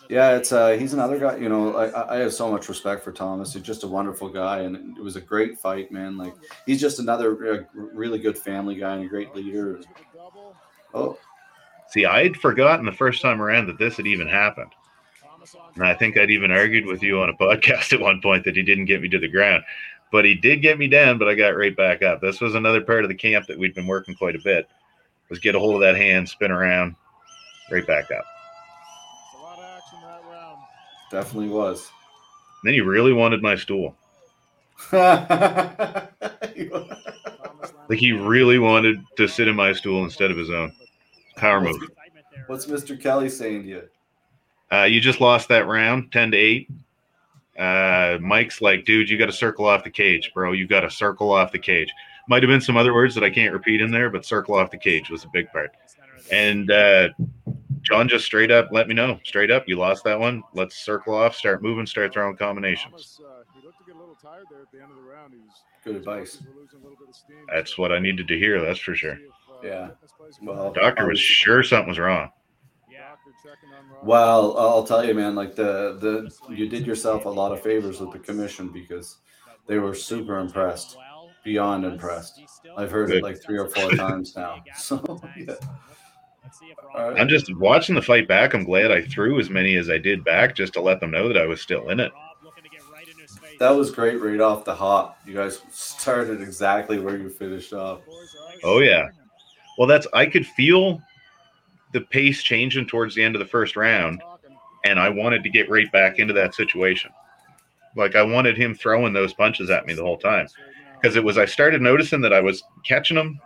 [0.10, 1.38] yeah, it's uh, he's another guy.
[1.38, 3.53] You know, I, I have so much respect for Thomas.
[3.53, 6.17] He's just a wonderful guy, and it was a great fight, man.
[6.17, 6.34] Like
[6.65, 9.82] he's just another uh, really good family guy and a great leader.
[10.93, 11.17] Oh,
[11.89, 14.71] See, I'd forgotten the first time around that this had even happened.
[15.75, 18.55] And I think I'd even argued with you on a podcast at one point that
[18.55, 19.63] he didn't get me to the ground.
[20.11, 22.21] But he did get me down, but I got right back up.
[22.21, 24.67] This was another part of the camp that we'd been working quite a bit.
[25.29, 26.95] Was get a hold of that hand, spin around,
[27.71, 28.25] right back up.
[31.09, 31.91] definitely was.
[32.61, 33.95] And then he really wanted my stool.
[37.89, 40.71] Like he really wanted to sit in my stool instead of his own.
[41.35, 41.75] Power move.
[42.47, 42.99] What's Mr.
[42.99, 43.83] Kelly saying to you?
[44.73, 46.67] Uh, you just lost that round, ten to eight.
[47.59, 50.53] Uh, Mike's like, dude, you got to circle off the cage, bro.
[50.53, 51.91] You got to circle off the cage.
[52.27, 54.71] Might have been some other words that I can't repeat in there, but circle off
[54.71, 55.71] the cage was a big part.
[56.31, 57.09] And uh,
[57.83, 60.41] John just straight up let me know, straight up, you lost that one.
[60.53, 63.19] Let's circle off, start moving, start throwing combinations.
[65.83, 66.41] Good advice.
[67.53, 68.62] That's what I needed to hear.
[68.62, 69.19] That's for sure.
[69.63, 69.89] Yeah.
[70.41, 72.31] Well, the Doctor was sure something was wrong.
[74.01, 75.35] Well, I'll tell you, man.
[75.35, 79.17] Like the the you did yourself a lot of favors with the commission because
[79.67, 80.97] they were super impressed,
[81.43, 82.41] beyond impressed.
[82.77, 84.63] I've heard it like three or four times now.
[84.75, 85.55] So yeah.
[86.95, 87.19] All right.
[87.19, 88.53] I'm just watching the fight back.
[88.53, 91.27] I'm glad I threw as many as I did back just to let them know
[91.27, 92.11] that I was still in it.
[93.59, 95.17] That was great right off the hop.
[95.25, 98.01] You guys started exactly where you finished off.
[98.63, 99.09] Oh yeah.
[99.77, 101.01] Well, that's I could feel
[101.93, 104.21] the pace changing towards the end of the first round,
[104.84, 107.12] and I wanted to get right back into that situation.
[107.95, 110.47] Like I wanted him throwing those punches at me the whole time
[110.99, 113.39] because it was I started noticing that I was catching him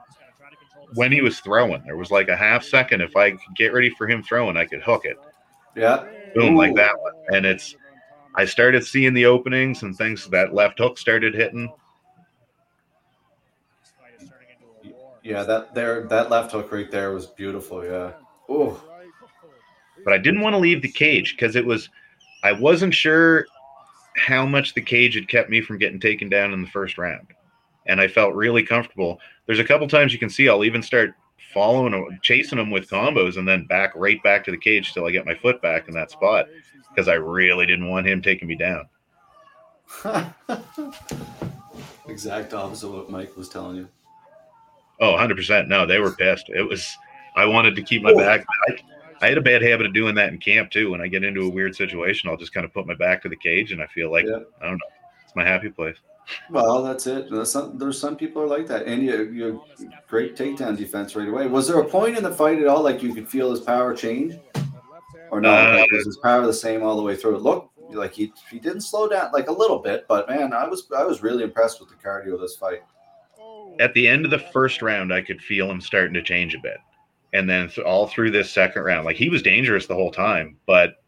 [0.94, 1.84] when he was throwing.
[1.84, 4.66] There was like a half second if I could get ready for him throwing, I
[4.66, 5.18] could hook it.
[5.76, 6.08] Yeah.
[6.34, 7.14] Boom, like that one.
[7.34, 7.76] And it's
[8.36, 11.72] I started seeing the openings and things that left hook started hitting.
[15.24, 17.84] Yeah, that there that left hook right there was beautiful.
[17.84, 18.14] Yeah.
[18.50, 18.82] Oh,
[20.04, 21.90] but I didn't want to leave the cage because it was
[22.44, 23.46] I wasn't sure
[24.16, 27.28] how much the cage had kept me from getting taken down in the first round.
[27.86, 29.20] And I felt really comfortable.
[29.46, 31.14] There's a couple times you can see I'll even start
[31.54, 35.12] following chasing him with combos and then back right back to the cage till I
[35.12, 36.48] get my foot back in that spot
[36.90, 38.88] because I really didn't want him taking me down.
[42.08, 43.88] exact opposite of what Mike was telling you.
[45.00, 45.68] Oh, 100%.
[45.68, 46.50] No, they were pissed.
[46.50, 46.98] It was
[47.38, 48.46] I wanted to keep my back.
[48.68, 48.78] I,
[49.22, 50.92] I had a bad habit of doing that in camp too.
[50.92, 53.30] When I get into a weird situation, I'll just kind of put my back to
[53.30, 54.40] the cage and I feel like Yeah.
[54.62, 54.88] I don't know.
[55.24, 55.98] It's my happy place.
[56.50, 57.30] Well, that's it.
[57.30, 59.64] There's some, there's some people are like that, and you you
[60.08, 61.48] great takedown defense right away.
[61.48, 63.96] Was there a point in the fight at all like you could feel his power
[63.96, 64.38] change,
[65.32, 65.50] or no?
[65.52, 67.36] Uh, was his power the same all the way through?
[67.38, 70.68] It looked like he he didn't slow down like a little bit, but man, I
[70.68, 72.84] was I was really impressed with the cardio of this fight.
[73.80, 76.60] at the end of the first round, I could feel him starting to change a
[76.60, 76.78] bit.
[77.34, 80.58] And then th- all through this second round, like he was dangerous the whole time,
[80.66, 81.04] but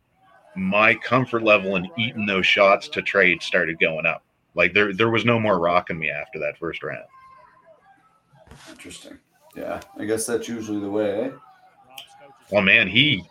[0.55, 4.23] my comfort level in eating those shots to trade started going up.
[4.55, 7.05] Like there, there was no more rocking me after that first round.
[8.69, 9.17] Interesting.
[9.55, 11.21] Yeah, I guess that's usually the way.
[11.21, 11.31] Eh?
[12.51, 13.23] Well, man, he,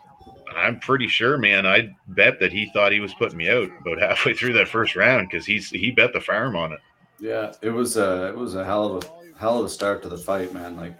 [0.55, 3.99] I'm pretty sure, man, I bet that he thought he was putting me out about
[3.99, 6.79] halfway through that first round because he's he bet the farm on it.
[7.19, 10.09] Yeah, it was a it was a hell of a hell of a start to
[10.09, 10.77] the fight, man.
[10.77, 10.97] Like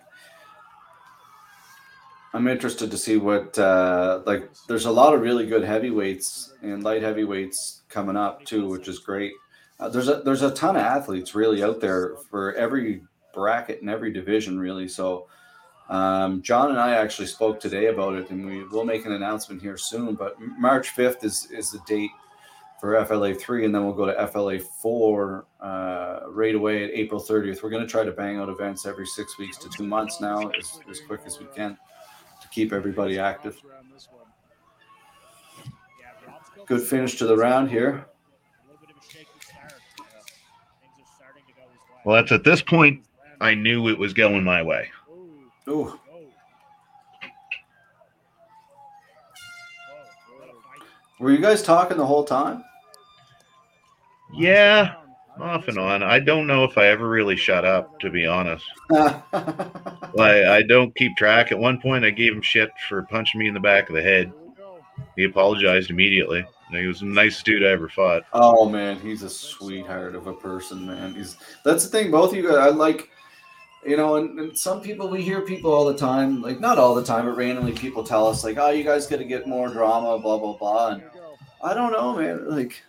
[2.34, 6.84] I'm interested to see what uh like there's a lot of really good heavyweights and
[6.84, 9.34] light heavyweights coming up too, which is great.
[9.80, 13.02] Uh, there's a there's a ton of athletes really out there for every
[13.34, 14.88] bracket and every division really.
[14.88, 15.28] So
[15.90, 19.60] um, John and I actually spoke today about it, and we will make an announcement
[19.62, 20.14] here soon.
[20.14, 22.12] But March 5th is is the date
[22.80, 27.20] for FLA three, and then we'll go to FLA four uh, right away at April
[27.20, 27.62] 30th.
[27.62, 30.50] We're going to try to bang out events every six weeks to two months now,
[30.50, 31.78] as, as quick as we can,
[32.60, 33.58] keep everybody active.
[36.66, 38.06] Good finish to the round here.
[42.04, 43.06] Well, that's at this point
[43.40, 44.90] I knew it was going my way.
[45.70, 45.98] Ooh,
[51.20, 52.64] were you guys talking the whole time?
[54.36, 54.96] Yeah,
[55.42, 56.04] off and on.
[56.04, 58.66] I don't know if I ever really shut up, to be honest.
[60.16, 61.52] Like I don't keep track.
[61.52, 64.02] At one point, I gave him shit for punching me in the back of the
[64.02, 64.34] head.
[65.16, 66.46] He apologized immediately.
[66.72, 68.24] He was the nicest dude I ever fought.
[68.34, 71.16] Oh man, he's a sweetheart of a person, man.
[71.16, 72.12] He's that's the thing.
[72.12, 73.10] Both of you guys, I like,
[73.86, 76.94] you know, and, and some people we hear people all the time, like not all
[76.94, 79.70] the time, but randomly people tell us like, oh, you guys got to get more
[79.70, 80.88] drama, blah blah blah.
[80.90, 81.04] And
[81.64, 82.50] I don't know, man.
[82.50, 82.82] Like,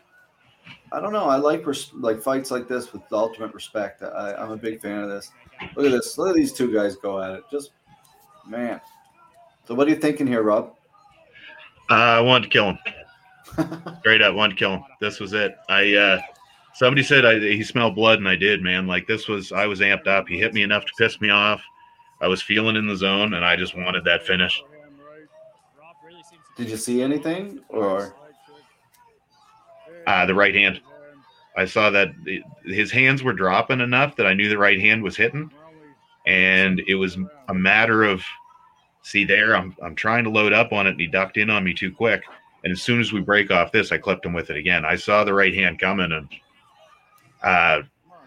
[0.93, 1.27] I don't know.
[1.27, 4.03] I like res- like fights like this with ultimate respect.
[4.03, 5.31] I, I'm a big fan of this.
[5.77, 6.19] Look at this.
[6.19, 7.45] Look at these two guys go at it.
[7.51, 7.71] Just
[8.47, 8.81] man.
[9.67, 10.75] So what are you thinking here, Rob?
[11.91, 12.79] Uh, I wanted to kill him.
[14.01, 14.85] Straight up, wanted to kill him.
[15.01, 15.57] This was it.
[15.69, 16.21] I uh,
[16.75, 18.87] somebody said I, he smelled blood, and I did, man.
[18.87, 20.29] Like this was, I was amped up.
[20.29, 21.63] He hit me enough to piss me off.
[22.21, 24.63] I was feeling in the zone, and I just wanted that finish.
[26.57, 28.15] Did you see anything or?
[30.07, 30.81] Uh, the right hand.
[31.57, 32.09] I saw that
[32.65, 35.51] his hands were dropping enough that I knew the right hand was hitting,
[36.27, 38.23] and it was a matter of,
[39.03, 41.65] see there, I'm I'm trying to load up on it, and he ducked in on
[41.65, 42.23] me too quick.
[42.63, 44.85] And as soon as we break off this, I clipped him with it again.
[44.85, 46.29] I saw the right hand coming, and
[47.43, 47.83] uh,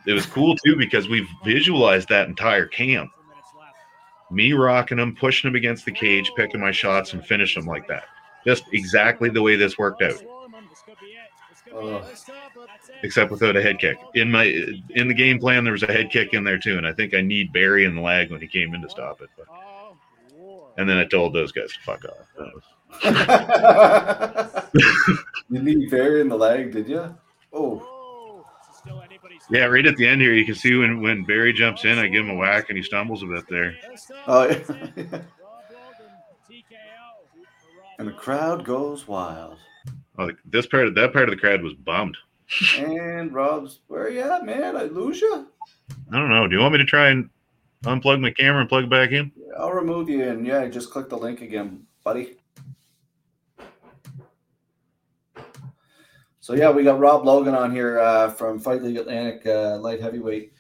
[0.05, 3.12] it was cool too because we visualized that entire camp.
[4.31, 7.88] Me rocking him, pushing him against the cage, picking my shots, and finish him like
[7.88, 8.03] that.
[8.45, 10.21] Just exactly the way this worked out
[13.03, 13.97] Except without a head kick.
[14.13, 16.86] In my in the game plan, there was a head kick in there too, and
[16.86, 19.29] I think I kneed Barry in the leg when he came in to stop it.
[19.38, 19.47] But,
[20.77, 22.27] and then I told those guys to fuck off.
[25.49, 27.15] You kneed Barry in the leg, did you?
[27.51, 27.93] Oh,
[29.49, 32.07] yeah, right at the end here, you can see when when Barry jumps in, I
[32.07, 33.75] give him a whack and he stumbles a bit there.
[34.27, 34.59] oh yeah.
[37.99, 39.57] and the crowd goes wild.
[40.17, 42.17] Oh, this part of that part of the crowd was bummed.
[42.78, 44.78] And Rob's, where are you at, man?
[44.78, 45.47] I lose you.
[46.12, 46.47] I don't know.
[46.47, 47.30] Do you want me to try and
[47.84, 49.32] unplug my camera and plug it back in?
[49.58, 52.38] I'll remove you, and yeah, just click the link again, buddy.
[56.39, 60.02] So yeah, we got Rob Logan on here uh, from Fight League Atlantic uh, light
[60.02, 60.52] heavyweight,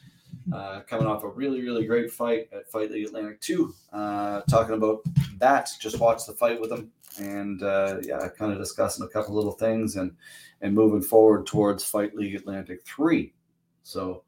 [0.53, 3.75] uh, coming off a really really great fight at Fight League Atlantic two.
[3.91, 5.01] Uh, talking about
[5.39, 9.35] that, just watch the fight with him, and uh, yeah, kind of discussing a couple
[9.35, 10.15] little things and
[10.61, 13.33] and moving forward towards Fight League Atlantic three.
[13.83, 14.23] So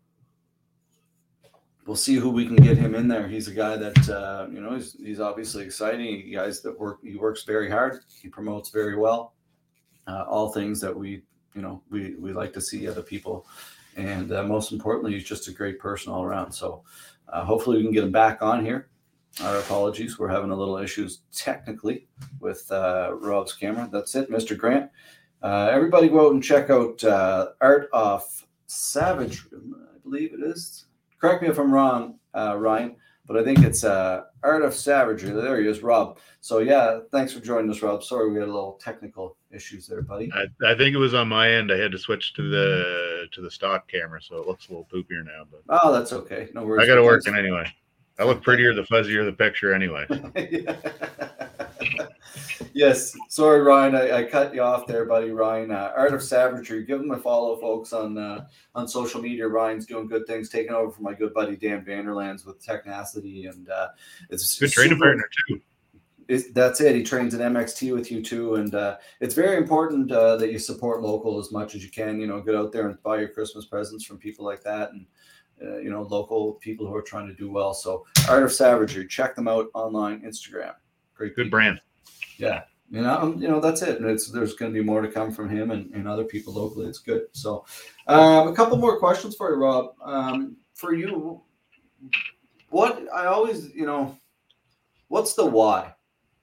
[1.85, 3.27] we'll see who we can get him in there.
[3.27, 6.21] He's a guy that uh, you know he's he's obviously exciting.
[6.21, 8.01] He guys that work he works very hard.
[8.21, 9.33] He promotes very well.
[10.07, 13.47] Uh, all things that we you know we we like to see other people,
[13.95, 16.51] and uh, most importantly, he's just a great person all around.
[16.51, 16.83] So
[17.29, 18.89] uh, hopefully we can get him back on here.
[19.43, 22.07] Our apologies, we're having a little issues technically
[22.39, 23.89] with uh, Rob's camera.
[23.91, 24.57] That's it, Mr.
[24.57, 24.89] Grant.
[25.41, 28.23] Uh, everybody go out and check out uh, Art of
[28.67, 30.85] Savage, I believe it is
[31.25, 32.95] correct me if I'm wrong, uh, Ryan,
[33.25, 35.31] but I think it's uh, Art of Savagery.
[35.31, 36.19] There he is, Rob.
[36.41, 38.03] So yeah, thanks for joining us, Rob.
[38.03, 40.31] Sorry we had a little technical issues there, buddy.
[40.33, 41.71] I, I think it was on my end.
[41.71, 44.87] I had to switch to the to the stock camera, so it looks a little
[44.93, 45.45] poopier now.
[45.49, 46.49] But Oh, that's okay.
[46.53, 46.83] No worries.
[46.83, 47.65] I got it working anyway.
[48.17, 50.05] I look prettier the fuzzier the picture anyway.
[52.73, 53.13] yes.
[53.29, 53.95] Sorry, Ryan.
[53.95, 55.31] I, I cut you off there, buddy.
[55.31, 56.85] Ryan, uh, Art of Savagery.
[56.85, 59.47] Give him a follow, folks, on uh, on social media.
[59.47, 63.69] Ryan's doing good things, taking over for my good buddy Dan Vanderlands with Technacity, and
[63.69, 63.89] uh,
[64.29, 65.61] it's Good training partner too.
[66.27, 66.95] It's, that's it.
[66.95, 70.57] He trains an MXT with you too, and uh, it's very important uh, that you
[70.57, 72.19] support local as much as you can.
[72.19, 75.05] You know, get out there and buy your Christmas presents from people like that, and
[75.63, 77.73] uh, you know, local people who are trying to do well.
[77.73, 80.73] So, Art of Savagery, check them out online, Instagram.
[81.15, 81.57] Great, Good people.
[81.57, 81.81] brand.
[82.37, 83.99] Yeah, you know, um, you know that's it.
[83.99, 86.53] And it's there's going to be more to come from him and, and other people
[86.53, 86.87] locally.
[86.87, 87.27] It's good.
[87.31, 87.65] So,
[88.07, 89.93] um, a couple more questions for you, Rob.
[90.03, 91.41] Um, for you,
[92.69, 94.17] what I always, you know,
[95.07, 95.93] what's the why?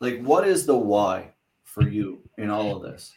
[0.01, 3.13] Like, what is the why for you in all of this?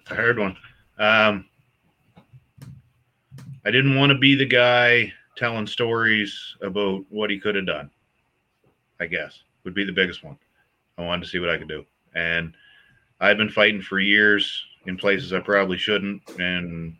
[0.00, 0.56] It's a hard one.
[0.98, 1.44] Um,
[3.64, 7.90] I didn't want to be the guy telling stories about what he could have done.
[9.00, 10.36] I guess would be the biggest one.
[10.98, 12.52] I wanted to see what I could do, and
[13.20, 16.96] I've been fighting for years in places I probably shouldn't, and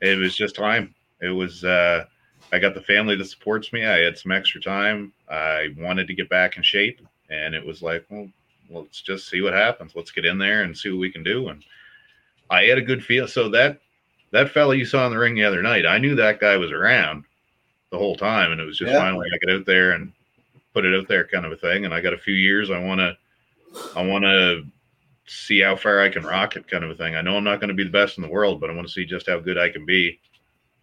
[0.00, 0.94] it was just time.
[1.20, 1.64] It was.
[1.64, 2.04] uh
[2.52, 3.84] I got the family that supports me.
[3.84, 5.12] I had some extra time.
[5.30, 8.28] I wanted to get back in shape, and it was like, well,
[8.70, 9.92] let's just see what happens.
[9.94, 11.48] Let's get in there and see what we can do.
[11.48, 11.62] And
[12.48, 13.28] I had a good feel.
[13.28, 13.80] So that
[14.30, 16.70] that fella you saw in the ring the other night, I knew that guy was
[16.70, 17.24] around
[17.90, 18.98] the whole time, and it was just Yeah.
[18.98, 20.12] finally I get out there and
[20.74, 21.84] put it out there, kind of a thing.
[21.84, 22.70] And I got a few years.
[22.70, 23.16] I want to,
[23.96, 24.64] I want to
[25.26, 27.16] see how far I can rock it, kind of a thing.
[27.16, 28.86] I know I'm not going to be the best in the world, but I want
[28.86, 30.20] to see just how good I can be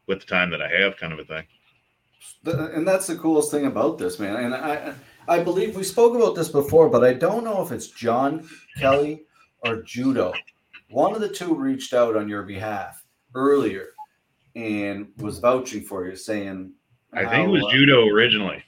[0.07, 1.45] with the time that I have, kind of a thing.
[2.45, 4.35] And that's the coolest thing about this, man.
[4.35, 4.93] And I,
[5.27, 9.23] I believe we spoke about this before, but I don't know if it's John Kelly
[9.59, 10.33] or Judo.
[10.89, 13.03] One of the two reached out on your behalf
[13.35, 13.89] earlier
[14.55, 16.71] and was vouching for you, saying,
[17.13, 18.63] I think it was uh, judo originally.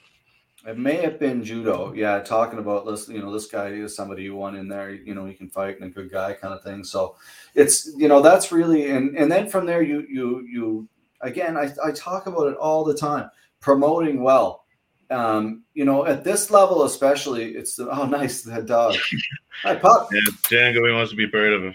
[0.66, 2.20] It may have been judo, yeah.
[2.20, 4.90] Talking about this, you know, this guy is somebody you want in there.
[4.90, 6.84] You know, he can fight and a good guy, kind of thing.
[6.84, 7.16] So
[7.54, 10.88] it's you know that's really and and then from there you you you
[11.22, 13.30] again I I talk about it all the time.
[13.60, 14.64] Promoting well,
[15.10, 18.96] um, you know, at this level especially, it's the oh nice that dog.
[19.62, 21.74] Hi pup, Yeah, Django, he wants to be part of it.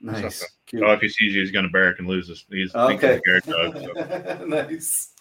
[0.00, 0.42] Nice.
[0.76, 2.44] Oh, if he sees you, he's going to bark and lose his.
[2.50, 3.20] He's Okay.
[3.20, 4.38] thinks he's a guard dog.
[4.38, 4.44] So.
[4.46, 5.14] nice.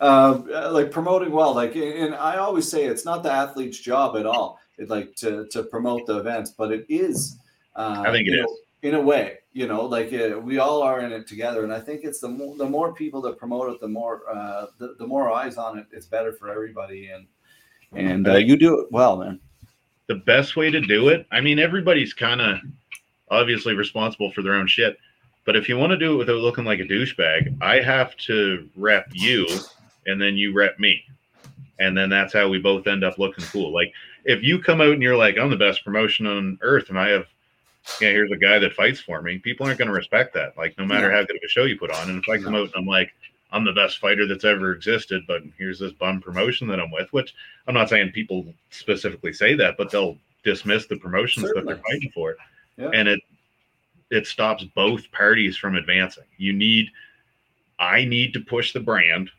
[0.00, 4.16] Um, uh, like promoting well, like, and I always say it's not the athlete's job
[4.16, 4.60] at all.
[4.78, 7.36] It like to to promote the events, but it is.
[7.74, 8.44] Uh, I think it is.
[8.44, 9.38] know, in a way.
[9.52, 12.28] You know, like uh, we all are in it together, and I think it's the
[12.28, 15.78] more the more people that promote it, the more uh, the, the more eyes on
[15.78, 15.86] it.
[15.90, 17.26] It's better for everybody, and
[17.92, 19.40] and uh, you do it well, man.
[20.06, 21.26] the best way to do it.
[21.32, 22.58] I mean, everybody's kind of
[23.30, 24.98] obviously responsible for their own shit.
[25.44, 28.68] But if you want to do it without looking like a douchebag, I have to
[28.76, 29.46] rep you
[30.06, 31.02] and then you rep me.
[31.78, 33.72] And then that's how we both end up looking cool.
[33.72, 33.92] Like
[34.24, 37.08] if you come out and you're like, I'm the best promotion on earth and I
[37.08, 37.26] have
[38.00, 40.56] yeah, here's a guy that fights for me, people aren't gonna respect that.
[40.58, 42.10] Like no matter how good of a show you put on.
[42.10, 43.12] And if I come out and I'm like,
[43.50, 47.10] I'm the best fighter that's ever existed, but here's this bum promotion that I'm with,
[47.12, 47.34] which
[47.66, 52.10] I'm not saying people specifically say that, but they'll dismiss the promotions that they're fighting
[52.12, 52.36] for.
[52.78, 52.90] Yeah.
[52.94, 53.20] And it
[54.10, 56.24] it stops both parties from advancing.
[56.36, 56.88] You need
[57.78, 59.30] I need to push the brand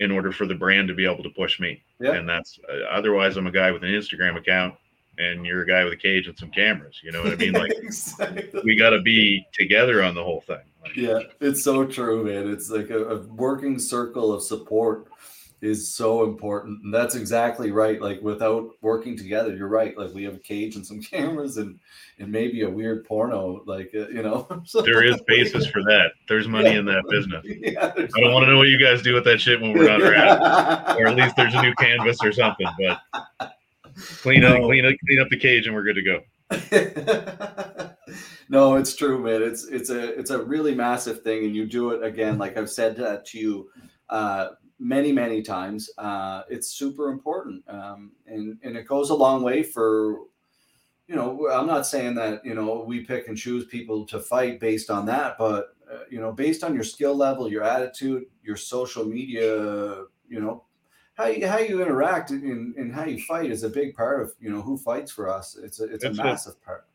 [0.00, 1.82] in order for the brand to be able to push me.
[2.00, 2.12] Yeah.
[2.12, 4.74] And that's uh, otherwise I'm a guy with an Instagram account
[5.18, 7.00] and you're a guy with a cage and some cameras.
[7.02, 7.52] You know what I mean?
[7.52, 8.62] Like Exactly.
[8.64, 10.58] we got to be together on the whole thing.
[10.82, 12.50] Like, Yeah, it's so true, man.
[12.50, 15.08] It's like a, a working circle of support
[15.64, 16.82] is so important.
[16.84, 18.00] And that's exactly right.
[18.00, 19.96] Like without working together, you're right.
[19.96, 21.78] Like we have a cage and some cameras and
[22.18, 24.46] and maybe a weird porno, like uh, you know.
[24.84, 26.12] There is basis for that.
[26.28, 26.78] There's money Yeah.
[26.80, 27.44] in that business.
[27.64, 29.88] Yeah, I don't want to know what you guys do with that shit when we're
[29.88, 30.98] not around.
[31.00, 32.66] or at least there's a new canvas or something.
[32.78, 33.00] But
[34.22, 34.66] clean up, No.
[34.66, 36.20] clean up, clean up the cage, and we're good to go.
[38.48, 39.42] no, it's true, man.
[39.42, 42.38] It's it's a it's a really massive thing, and you do it again.
[42.38, 43.70] Like I've said that to you
[44.10, 45.90] uh, many many times.
[45.98, 50.18] Uh, it's super important, um, and and it goes a long way for.
[51.06, 54.58] You know, I'm not saying that you know we pick and choose people to fight
[54.58, 58.56] based on that, but uh, you know, based on your skill level, your attitude, your
[58.56, 60.64] social media, you know,
[61.14, 64.32] how you, how you interact and, and how you fight is a big part of
[64.40, 65.58] you know who fights for us.
[65.62, 66.24] It's a it's That's a it.
[66.24, 66.86] massive part.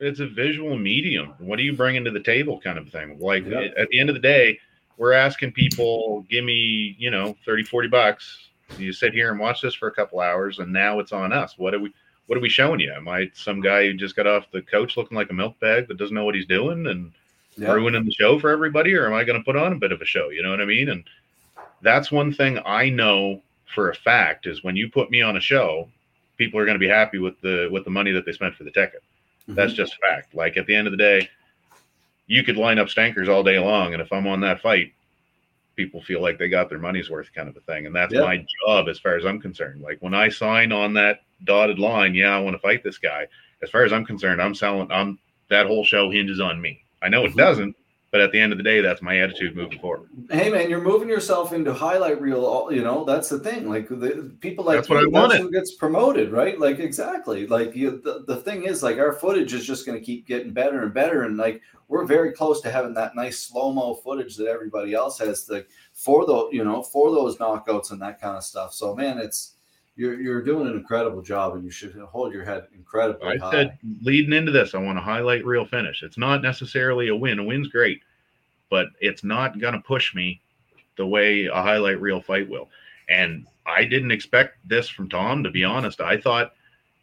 [0.00, 1.34] It's a visual medium.
[1.38, 3.18] What do you bring into the table, kind of thing?
[3.18, 3.70] Like Yeah.
[3.76, 4.60] at the end of the day,
[4.98, 8.48] we're asking people, give me, you know, 30, 40 bucks.
[8.76, 11.54] You sit here and watch this for a couple hours, and now it's on us.
[11.56, 11.92] What are we?
[12.26, 12.92] What are we showing you?
[12.92, 15.88] Am I some guy who just got off the coach looking like a milk bag
[15.88, 17.10] that doesn't know what he's doing and
[17.56, 19.92] Yeah, ruining the show for everybody, or am I going to put on a bit
[19.92, 20.28] of a show?
[20.28, 20.90] You know what I mean?
[20.90, 21.04] And
[21.80, 23.40] that's one thing I know
[23.74, 25.88] for a fact is when you put me on a show,
[26.36, 28.64] people are going to be happy with the with the money that they spent for
[28.64, 29.02] the ticket.
[29.42, 29.54] Mm-hmm.
[29.54, 30.34] That's just fact.
[30.34, 31.30] Like at the end of the day,
[32.28, 34.92] you could line up stankers all day long, and if I'm on that fight,
[35.76, 37.86] people feel like they got their money's worth, kind of a thing.
[37.86, 39.80] And that's my job as far as I'm concerned.
[39.80, 43.26] Like when I sign on that dotted line, yeah, I want to fight this guy.
[43.62, 44.90] As far as I'm concerned, I'm selling.
[44.92, 45.18] I'm
[45.48, 46.82] that whole show hinges on me.
[47.00, 47.36] I know it Mhm.
[47.36, 47.76] doesn't,
[48.10, 50.08] but at the end of the day, that's my attitude moving forward.
[50.30, 52.44] hey man, you're moving yourself into highlight reel.
[52.44, 53.68] all- You know that's the thing.
[53.68, 55.40] Like the people like That's what you, I wanted.
[55.40, 56.58] who gets promoted, right?
[56.58, 57.46] Like exactly.
[57.46, 60.52] Like you, the, the thing is, like our footage is just going to keep getting
[60.52, 64.36] better and better, and like we're very close to having that nice slow mo footage
[64.36, 65.48] that everybody else has.
[65.50, 68.72] Like for the you know for those knockouts and that kind of stuff.
[68.72, 69.54] So man, it's
[69.98, 73.50] you're you're doing an incredible job, and you should hold your head incredibly I high.
[73.50, 76.02] said leading into this, I want to highlight reel finish.
[76.02, 77.38] It's not necessarily a win.
[77.40, 78.00] A win's great,
[78.70, 80.40] but it's not going to push me
[80.96, 82.68] the way a highlight reel fight will.
[83.08, 86.00] And I didn't expect this from Tom, to be honest.
[86.00, 86.52] I thought,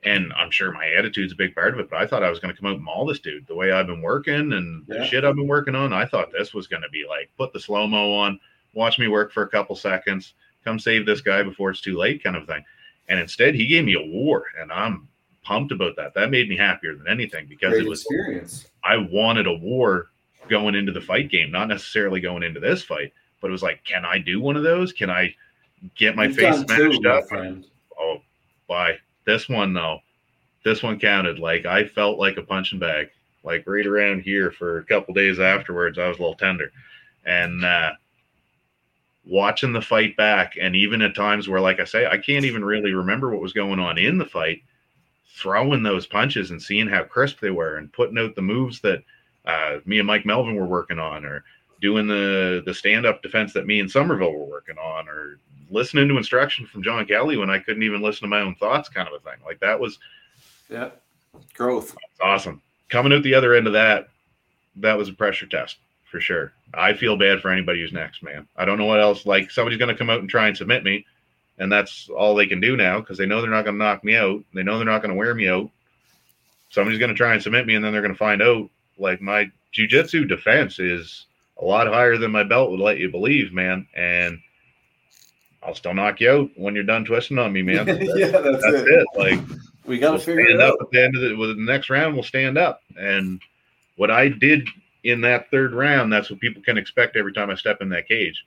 [0.03, 2.39] And I'm sure my attitude's a big part of it, but I thought I was
[2.39, 4.99] going to come out and maul this dude the way I've been working and Yeah.
[4.99, 5.93] the shit I've been working on.
[5.93, 8.39] I thought this was going to be like put the slow mo on,
[8.73, 10.33] watch me work for a couple seconds,
[10.63, 12.63] come save this guy before it's too late, kind of thing.
[13.07, 15.07] And instead, he gave me a war, and I'm
[15.43, 16.13] pumped about that.
[16.15, 18.67] That made me happier than anything because Great it was experience.
[18.83, 20.09] I wanted a war
[20.49, 23.83] going into the fight game, not necessarily going into this fight, but it was like,
[23.83, 24.91] can I do one of those?
[24.91, 25.35] Can I
[25.95, 27.27] get my You've face smashed my up?
[27.27, 27.65] friend.
[27.99, 28.17] Oh,
[28.67, 28.97] bye.
[29.25, 29.99] This one though,
[30.63, 31.39] this one counted.
[31.39, 33.09] Like I felt like a punching bag,
[33.43, 35.97] like right around here for a couple days afterwards.
[35.97, 36.71] I was a little tender,
[37.25, 37.91] and uh,
[39.25, 42.63] watching the fight back, and even at times where, like I say, I can't even
[42.63, 44.61] really remember what was going on in the fight.
[45.37, 49.03] Throwing those punches and seeing how crisp they were, and putting out the moves that
[49.45, 51.43] uh, me and Mike Melvin were working on, or
[51.81, 56.07] doing the the stand up defense that me and Somerville were working on, or listening
[56.07, 59.07] to instruction from John Kelly when I couldn't even listen to my own thoughts, kind
[59.07, 59.39] of a thing.
[59.45, 59.99] Like that was
[60.69, 60.91] Yeah.
[61.53, 61.97] Growth.
[62.21, 62.61] awesome.
[62.87, 64.07] Coming out the other end of that,
[64.77, 65.77] that was a pressure test
[66.15, 66.53] for sure.
[66.73, 68.47] I feel bad for anybody who's next, man.
[68.55, 69.25] I don't know what else.
[69.25, 71.05] Like somebody's going to come out and try and submit me,
[71.57, 74.01] and that's all they can do now because they know they're not going to knock
[74.05, 74.41] me out.
[74.53, 75.69] They know they're not going to wear me out.
[76.69, 78.69] Somebody's going to try and submit me, and then they're going to find out.
[78.97, 81.25] Like my jujitsu defense is
[81.61, 83.85] a lot higher than my belt would let you believe, man.
[83.93, 84.39] And
[85.61, 87.87] I'll still knock you out when you're done twisting on me, man.
[87.87, 88.87] That's, yeah, that's, that's it.
[88.87, 89.07] it.
[89.17, 89.39] Like
[89.85, 91.55] We got to we'll figure stand it up at the end of the, well, the
[91.55, 92.13] next round.
[92.13, 93.41] We'll stand up, and
[93.97, 94.65] what I did
[95.05, 98.07] in that third round, that's what people can expect every time I step in that
[98.07, 98.45] cage.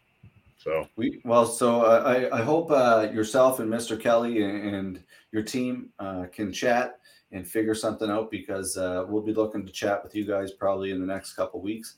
[0.58, 3.98] So We well, so uh, I I hope uh, yourself and Mr.
[3.98, 6.98] Kelly and, and your team uh, can chat
[7.30, 10.90] and figure something out because uh, we'll be looking to chat with you guys probably
[10.90, 11.94] in the next couple weeks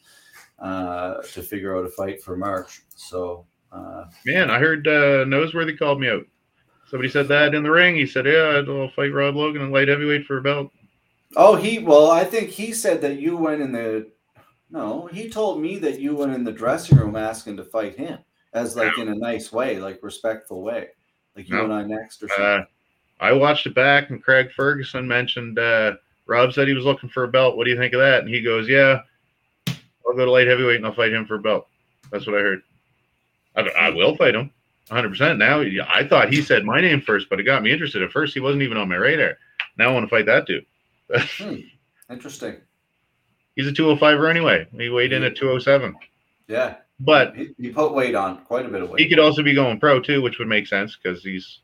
[0.59, 2.83] uh, to figure out a fight for March.
[2.95, 6.27] So uh, man, I heard uh, Noseworthy called me out.
[6.91, 7.97] Somebody said that in the ring.
[7.97, 10.71] He said, "Yeah, I'll fight Rob Logan in light heavyweight for a belt."
[11.37, 14.11] oh, he well, I think he said that you went in the
[14.71, 18.19] no, he told me that you went in the dressing room asking to fight him
[18.53, 20.89] as like in a nice way, like respectful way,
[21.37, 21.65] like you No.
[21.65, 22.45] and I next or something.
[22.45, 22.65] Uh,
[23.21, 25.95] I watched it back, and Craig Ferguson mentioned uh,
[26.27, 27.57] Rob said he was looking for a belt.
[27.57, 28.21] What do you think of that?
[28.21, 29.01] And he goes, "Yeah,
[29.69, 31.67] I'll go to light heavyweight and I'll fight him for a belt."
[32.11, 32.63] That's what I heard.
[33.57, 34.51] I, I will fight him,
[34.89, 35.09] 100.
[35.11, 35.61] percent Now
[35.93, 38.03] I thought he said my name first, but it got me interested.
[38.03, 39.37] At first, he wasn't even on my radar.
[39.77, 40.65] Now I want to fight that dude.
[41.39, 41.57] Hmm,
[42.09, 42.57] interesting.
[43.61, 44.67] He's a 205er anyway.
[44.73, 45.95] He weighed in at 207,
[46.49, 49.01] Yeah, but he, he put weight on, quite a bit of weight.
[49.01, 51.61] he could also be going pro too, which would make sense because he's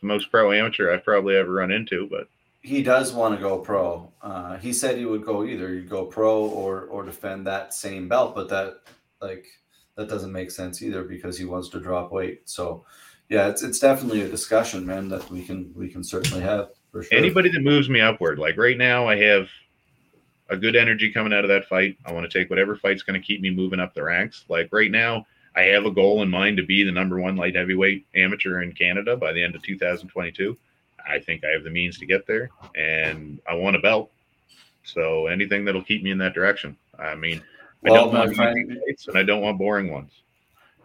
[0.00, 2.06] the most pro amateur I've probably ever run into.
[2.10, 2.28] But
[2.60, 4.12] he does want to go pro.
[4.20, 8.08] Uh, he said he would go either he'd go pro or or defend that same
[8.08, 8.80] belt, but that
[9.22, 9.46] like
[9.96, 12.42] that doesn't make sense either because he wants to drop weight.
[12.44, 12.84] So
[13.28, 17.02] yeah, it's it's definitely a discussion, man, that we can we can certainly have for
[17.02, 17.16] sure.
[17.18, 19.48] anybody that moves me upward, like right now, I have
[20.52, 21.96] a good energy coming out of that fight.
[22.04, 24.44] I want to take whatever fight's going to keep me moving up the ranks.
[24.48, 25.26] Like right now,
[25.56, 28.72] I have a goal in mind to be the number one light heavyweight amateur in
[28.72, 30.56] Canada by the end of 2022.
[31.06, 34.10] I think I have the means to get there, and I want a belt.
[34.84, 36.76] So anything that'll keep me in that direction.
[36.98, 37.42] I mean,
[37.84, 40.12] I don't want friend- fights, and I don't want boring ones.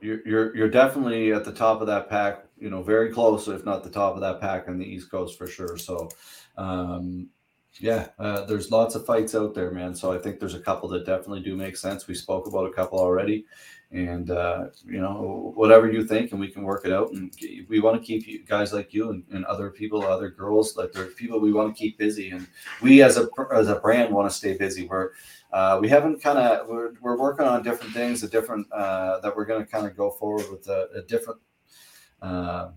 [0.02, 2.46] you're, you're you're definitely at the top of that pack.
[2.60, 5.38] You know, very close, if not the top of that pack on the East Coast
[5.38, 5.78] for sure.
[5.78, 6.10] So,
[6.58, 7.30] um,
[7.80, 9.94] yeah, uh, there's lots of fights out there, man.
[9.94, 12.08] So I think there's a couple that definitely do make sense.
[12.08, 13.46] We spoke about a couple already,
[13.92, 17.12] and uh, you know, whatever you think, and we can work it out.
[17.12, 17.32] And
[17.70, 20.92] we want to keep you guys like you and, and other people, other girls, like
[20.92, 22.48] there's people we want to keep busy, and
[22.82, 24.88] we as a as a brand want to stay busy.
[24.88, 25.12] We're
[25.54, 29.36] uh, we haven't kind of we're, we're working on different things, a different uh, that
[29.36, 31.40] we're going to kind of go forward with a, a different.
[32.22, 32.70] Uh,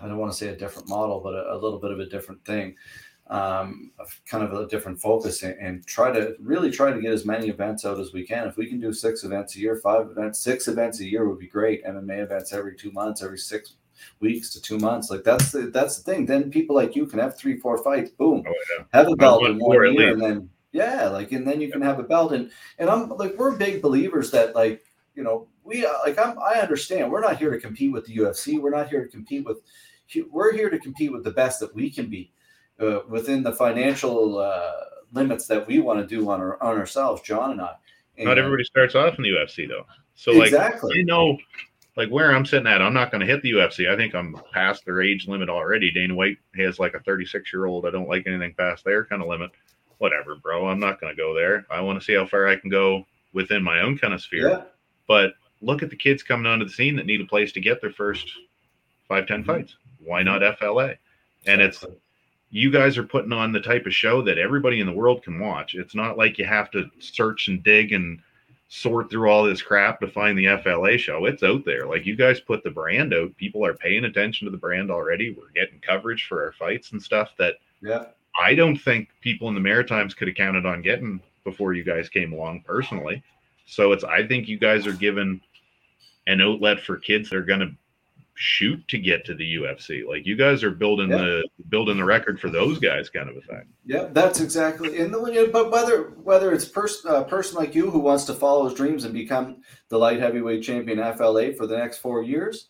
[0.00, 2.06] I don't want to say a different model, but a, a little bit of a
[2.06, 2.76] different thing,
[3.30, 3.92] um,
[4.26, 7.48] kind of a different focus, and, and try to really try to get as many
[7.48, 8.46] events out as we can.
[8.48, 11.38] If we can do six events a year, five events, six events a year would
[11.38, 11.84] be great.
[11.84, 13.74] MMA events every two months, every six
[14.18, 15.10] weeks to two months.
[15.10, 16.26] Like that's the that's the thing.
[16.26, 18.10] Then people like you can have three, four fights.
[18.10, 18.84] Boom, Oh, yeah.
[18.92, 20.12] have a belt in one year, least.
[20.14, 22.32] and then yeah, like and then you can have a belt.
[22.32, 24.82] And and I'm like we're big believers that like
[25.14, 28.16] you know we uh, like I'm I understand we're not here to compete with the
[28.16, 28.58] UFC.
[28.60, 29.58] We're not here to compete with.
[30.32, 32.32] We're here to compete with the best that we can be
[32.80, 34.72] uh, within the financial uh,
[35.12, 37.74] limits that we want to do on our on ourselves, John and I.
[38.16, 39.86] And Not everybody starts off in the UFC though.
[40.14, 40.96] So like exactly.
[40.98, 41.38] you know,
[41.96, 43.90] like where I'm sitting at, I'm not going to hit the UFC.
[43.90, 45.90] I think I'm past their age limit already.
[45.90, 47.86] Dana White has like a 36 year old.
[47.86, 49.50] I don't like anything past their kind of limit.
[49.98, 50.66] Whatever, bro.
[50.68, 51.66] I'm not going to go there.
[51.70, 54.48] I want to see how far I can go within my own kind of sphere.
[54.48, 54.62] yeah,
[55.06, 57.80] But look at the kids coming onto the scene that need a place to get
[57.80, 58.26] their first
[59.08, 59.46] five, ten Mhm.
[59.46, 59.76] fights.
[59.98, 60.94] Why not FLA?
[61.46, 61.84] And it's
[62.50, 65.38] you guys are putting on the type of show that everybody in the world can
[65.38, 65.74] watch.
[65.74, 68.20] It's not like you have to search and dig and
[68.68, 71.26] sort through all this crap to find the FLA show.
[71.26, 71.86] It's out there.
[71.86, 73.36] Like you guys put the brand out.
[73.36, 75.30] People are paying attention to the brand already.
[75.32, 78.06] We're getting coverage for our fights and stuff that Yeah.
[78.40, 82.08] I don't think people in the Maritimes could have counted on getting before you guys
[82.08, 83.22] came along personally.
[83.66, 85.40] So it's I think you guys are given
[86.26, 87.72] an outlet for kids that are going to
[88.34, 90.06] shoot to get to the UFC.
[90.06, 91.18] Like you guys are building Yeah.
[91.18, 93.64] the building the record for those guys kind of a thing.
[93.84, 94.98] Yeah, that's exactly.
[94.98, 98.64] And the, but whether whether it's pers- a person like you who wants to follow
[98.64, 102.68] his dreams and become the light heavyweight champion FLA for the next four years,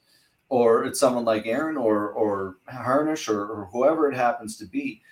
[0.48, 5.02] or it's someone like Aaron or or Harnish or, or whoever it happens to be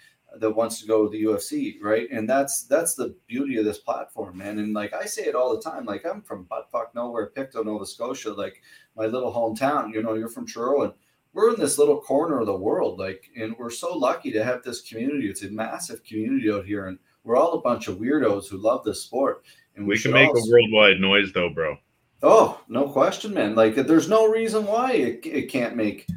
[0.41, 2.09] that wants to go to the UFC, right?
[2.11, 4.59] And that's that's the beauty of this platform, man.
[4.59, 7.87] And like I say it all the time, like I'm from buttfuck nowhere, Pictou, Nova
[7.87, 8.63] Scotia, like
[8.97, 9.93] my little hometown.
[9.93, 10.93] You know, you're from Truro, and
[11.33, 14.63] we're in this little corner of the world, like, and we're so lucky to have
[14.63, 15.29] this community.
[15.29, 18.85] It's a massive community out here, and we're all a bunch of weirdos who love
[18.85, 19.45] this sport.
[19.77, 21.77] And We should can make a worldwide noise though, bro.
[22.23, 23.55] Oh, no question, man.
[23.55, 26.09] Like, there's no reason why it, it can't make,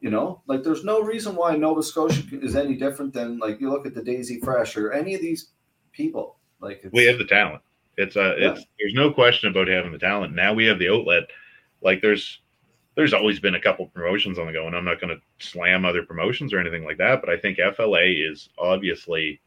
[0.00, 3.70] you know, like, there's no reason why Nova Scotia is any different than, like, you
[3.70, 5.50] look at the Daisy Fresh or any of these
[5.92, 6.38] people.
[6.60, 7.62] Like, it's, We have the talent.
[7.96, 8.52] It's uh Yeah.
[8.52, 10.34] it's there's no question about having the talent.
[10.34, 11.24] Now we have the outlet.
[11.80, 12.40] Like there's
[12.96, 15.84] there's always been a couple promotions on the go, and I'm not going to slam
[15.84, 17.20] other promotions or anything like that.
[17.20, 19.40] But I think FLA is obviously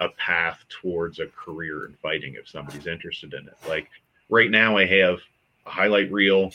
[0.00, 3.54] a path towards a career in fighting if somebody's interested in it.
[3.68, 3.88] Like
[4.28, 5.18] right now, I have
[5.64, 6.52] a highlight reel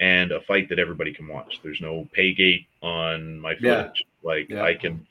[0.00, 1.60] and a fight that everybody can watch.
[1.62, 3.84] There's no pay gate on my Yeah.
[3.84, 4.04] footage.
[4.22, 4.62] Like Yeah.
[4.62, 5.06] I can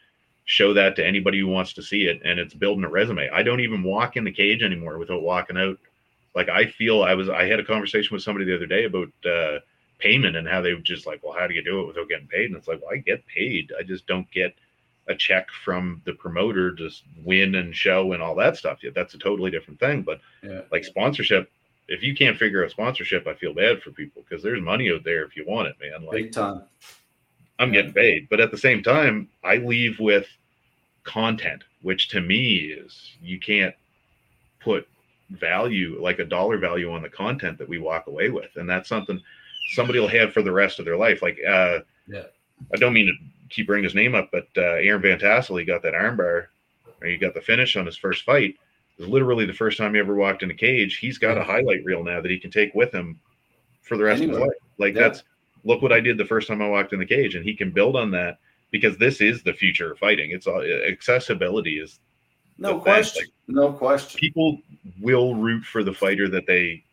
[0.46, 3.30] show that to anybody who wants to see it, and it's building a resume.
[3.30, 5.80] I don't even walk in the cage anymore without walking out.
[6.36, 7.30] Like I feel I was.
[7.30, 9.60] I had a conversation with somebody the other day about uh,
[9.98, 12.28] payment and how they were just like, well, how do you do it without getting
[12.28, 12.48] paid?
[12.48, 13.72] And it's like, well, I get paid.
[13.80, 14.54] I just don't get
[15.08, 16.90] a check from the promoter to
[17.24, 18.80] win and show and all that stuff.
[18.84, 20.02] Yeah, that's a totally different thing.
[20.02, 20.62] But Yeah.
[20.72, 21.50] like sponsorship,
[21.88, 25.04] if you can't figure out sponsorship, I feel bad for people because there's money out
[25.04, 26.06] there if you want it, man.
[26.06, 26.64] Like big time.
[27.58, 30.28] I'm getting paid, but at the same time, I leave with
[31.04, 33.74] content, which to me is you can't
[34.60, 34.88] put
[35.30, 38.90] value like a dollar value on the content that we walk away with, and that's
[38.90, 39.22] something
[39.74, 41.22] somebody will have for the rest of their life.
[41.22, 42.26] Like, uh, Yeah.
[42.74, 43.14] I don't mean to
[43.50, 46.48] keep bringing his name up, but uh, Aaron Van Tassel, he got that armbar,
[47.02, 48.56] or he got the finish on his first fight.
[48.98, 50.98] It literally the first time he ever walked in a cage.
[50.98, 53.20] He's got a highlight reel now that he can take with him
[53.82, 54.50] for the rest of his life.
[54.78, 55.02] Like Yeah.
[55.02, 55.24] that's
[55.64, 57.72] look what I did the first time I walked in the cage, and he can
[57.72, 58.38] build on that
[58.72, 60.32] because this is the future of fighting.
[60.32, 62.00] It's all accessibility is
[62.58, 63.28] No question.
[63.48, 64.20] No question.
[64.20, 64.60] people
[65.02, 66.84] will root for the fighter that they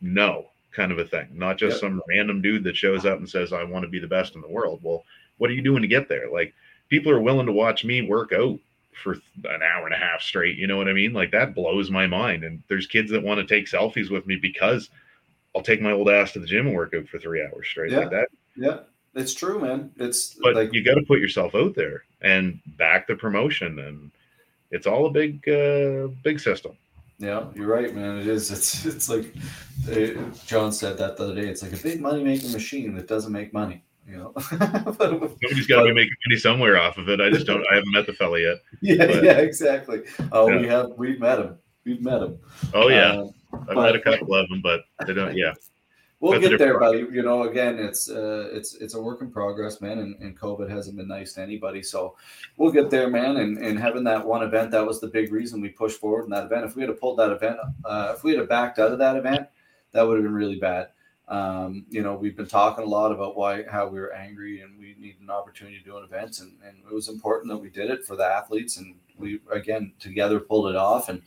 [0.00, 1.80] know, kind of a thing, not just Yep.
[1.80, 4.40] some random dude that shows up and says, I want to be the best in
[4.42, 4.80] the world.
[4.82, 5.04] Well,
[5.38, 6.30] what are you doing to get there?
[6.30, 6.54] Like,
[6.88, 8.58] people are willing to watch me work out
[9.02, 10.56] for an hour and a half straight.
[10.56, 11.12] You know what I mean?
[11.12, 12.44] Like, that blows my mind.
[12.44, 14.90] And there's kids that want to take selfies with me because
[15.54, 17.92] I'll take my old ass to the gym and work out for three hours straight
[17.92, 17.98] Yeah.
[18.00, 18.28] like that.
[18.56, 18.78] Yeah.
[19.14, 19.90] It's true, man.
[19.96, 23.78] It's But like, you got to put yourself out there and back the promotion.
[23.78, 24.10] And
[24.70, 26.72] it's all a big, uh, big system.
[27.18, 28.18] Yeah, you're right, man.
[28.18, 28.50] It is.
[28.50, 29.34] It's it's like
[29.90, 31.48] uh, John said that the other day.
[31.48, 33.82] It's like a big money making machine that doesn't make money.
[34.08, 34.32] You know.
[34.40, 37.20] Somebody's got to be making money somewhere off of it.
[37.20, 37.64] I just don't.
[37.70, 38.58] I haven't met the fella yet.
[38.80, 40.02] yeah, But- yeah, exactly.
[40.32, 40.72] Oh, we Yeah.
[40.72, 41.58] have we've met him.
[41.84, 42.38] We've met him.
[42.74, 45.36] Oh yeah, Uh, I've but- met a couple of them, but they don't.
[45.36, 45.54] Yeah,
[46.20, 46.98] we'll That's get there, buddy.
[47.10, 49.98] You know, again, it's uh, it's it's a work in progress, man.
[49.98, 52.16] And, and COVID hasn't been nice to anybody, so
[52.56, 53.38] we'll get there, man.
[53.38, 56.30] And and having that one event, that was the big reason we pushed forward in
[56.30, 56.64] that event.
[56.64, 59.46] If we had pulled that event, uh, if we had backed out of that event,
[59.92, 60.88] that would have been really bad.
[61.28, 64.78] Um, you know, we've been talking a lot about why how we were angry and
[64.78, 67.68] we need an opportunity to do an event, and, and it was important that we
[67.68, 71.08] did it for the athletes, and we again together pulled it off.
[71.08, 71.20] And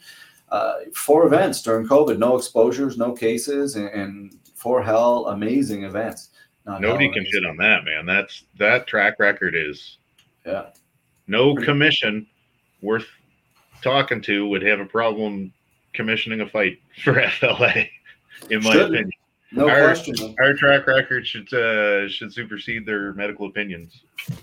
[0.52, 6.30] uh, four events during COVID, no exposures, no cases, and, and four hell amazing events.
[6.66, 8.06] Not nobody hell can shit on that, man.
[8.06, 9.98] That's that track record is
[10.46, 10.68] Yeah,
[11.28, 12.26] no Pretty- commission
[12.82, 13.06] worth
[13.82, 15.52] talking to would have a problem
[15.92, 17.86] commissioning a fight for FLA.
[18.50, 18.92] In my Shouldn't.
[18.96, 19.12] opinion,
[19.52, 20.36] no Our- question.
[20.40, 24.02] our track record should uh, should supersede their medical opinions.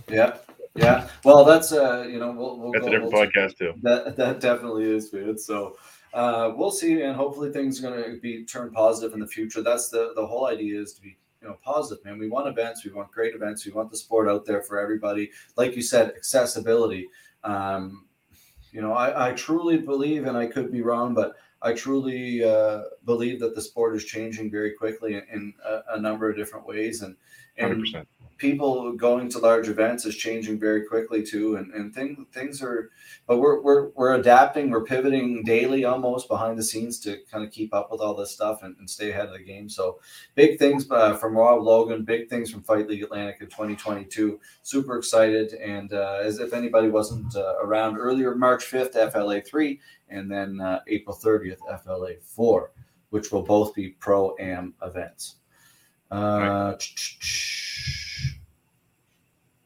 [0.09, 0.39] Yeah,
[0.75, 1.09] yeah.
[1.25, 3.75] Well, that's uh, you know, we'll, we'll That's a different we'll- podcast too.
[3.83, 5.39] That that definitely is, man.
[5.39, 5.77] So
[6.15, 9.63] uh, we'll see, and hopefully things are going to be turned positive in the future.
[9.63, 12.19] That's the the whole idea is to be you know positive, man.
[12.19, 15.31] We want events, we want great events, we want the sport out there for everybody.
[15.57, 17.09] Like you said, accessibility.
[17.45, 18.07] Um,
[18.73, 21.35] you know, I, I truly believe, and I could be wrong, but
[21.67, 26.31] I truly uh, believe that the sport is changing very quickly in, a, a number
[26.31, 27.17] of different ways, and
[27.59, 28.09] and percent.
[28.37, 32.91] people going to large events is changing very quickly too, and and things things are.
[33.27, 37.51] But we're we're we're adapting, we're pivoting daily almost behind the scenes to kind of
[37.51, 39.69] keep up with all this stuff and, and stay ahead of the game.
[39.69, 39.99] So
[40.37, 44.39] big things uh, from Rob Logan, big things from Fight League Atlantic in 2022.
[44.63, 49.81] Super excited, and uh, as if anybody wasn't uh, around earlier, March 5th, FLA three,
[50.09, 52.73] and then uh, April 30th, FLA four,
[53.11, 55.37] which will both be pro am events.
[56.11, 56.75] Uh,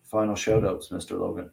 [0.04, 1.20] Final shout outs, Mr.
[1.20, 1.50] Logan.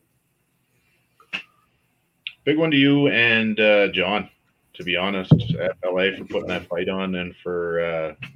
[2.43, 4.29] Big one to you and uh, John,
[4.73, 8.27] to be honest, FLA for putting that fight on and for uh,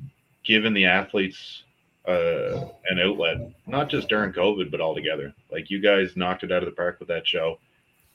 [0.43, 1.63] giving the athletes
[2.07, 5.33] uh, an outlet, not just during COVID, but altogether.
[5.51, 7.57] Like you guys knocked it out of the park with that show.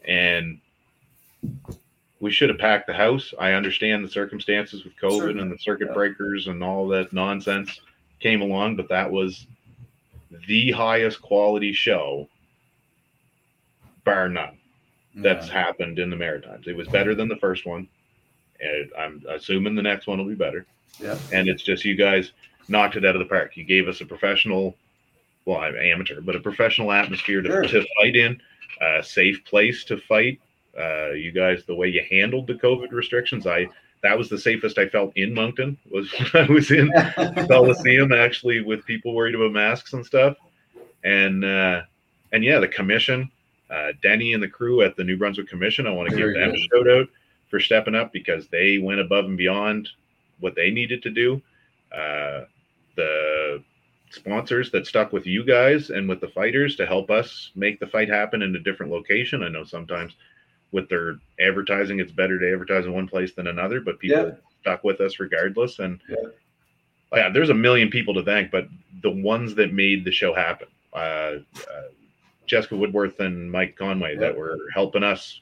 [0.06, 0.60] And
[2.26, 3.32] we should have packed the house.
[3.38, 5.94] I understand the circumstances with COVID Certainly, and the circuit yeah.
[5.94, 7.80] breakers and all that nonsense
[8.18, 9.46] came along, but that was
[10.48, 12.28] the highest quality show,
[14.02, 14.58] bar none,
[15.14, 15.52] that's Yeah.
[15.52, 16.66] happened in the Maritimes.
[16.66, 17.86] It was better than the first one.
[18.58, 20.66] And I'm assuming the next one will be better.
[21.00, 21.16] Yeah.
[21.32, 22.32] And it's just you guys
[22.66, 23.56] knocked it out of the park.
[23.56, 24.76] You gave us a professional,
[25.44, 27.62] well, I'm amateur, but a professional atmosphere to, Sure.
[27.62, 28.42] to fight in,
[28.80, 30.40] a safe place to fight.
[30.78, 33.68] Uh, you guys, the way you handled the COVID restrictions, I
[34.02, 36.92] that was the safest I felt in Moncton was when I was in
[37.48, 40.36] Coliseum actually with people worried about masks and stuff.
[41.04, 41.82] And uh,
[42.32, 43.30] and yeah, the commission,
[43.70, 46.52] uh, Denny and the crew at the New Brunswick Commission, I want to give them
[46.52, 47.08] a shout out
[47.48, 49.88] for stepping up because they went above and beyond
[50.40, 51.40] what they needed to do.
[51.92, 52.42] Uh,
[52.96, 53.62] the
[54.10, 57.86] sponsors that stuck with you guys and with the fighters to help us make the
[57.86, 59.42] fight happen in a different location.
[59.42, 60.14] I know sometimes
[60.76, 64.34] with their advertising, it's better to advertise in one place than another, but people Yeah.
[64.60, 65.78] stuck with us regardless.
[65.78, 66.16] And Yeah.
[67.14, 68.68] yeah, there's a million people to thank, but
[69.02, 71.88] the ones that made the show happen, uh, uh,
[72.46, 74.20] Jessica Woodworth and Mike Conway, Yeah.
[74.20, 75.40] that were helping us,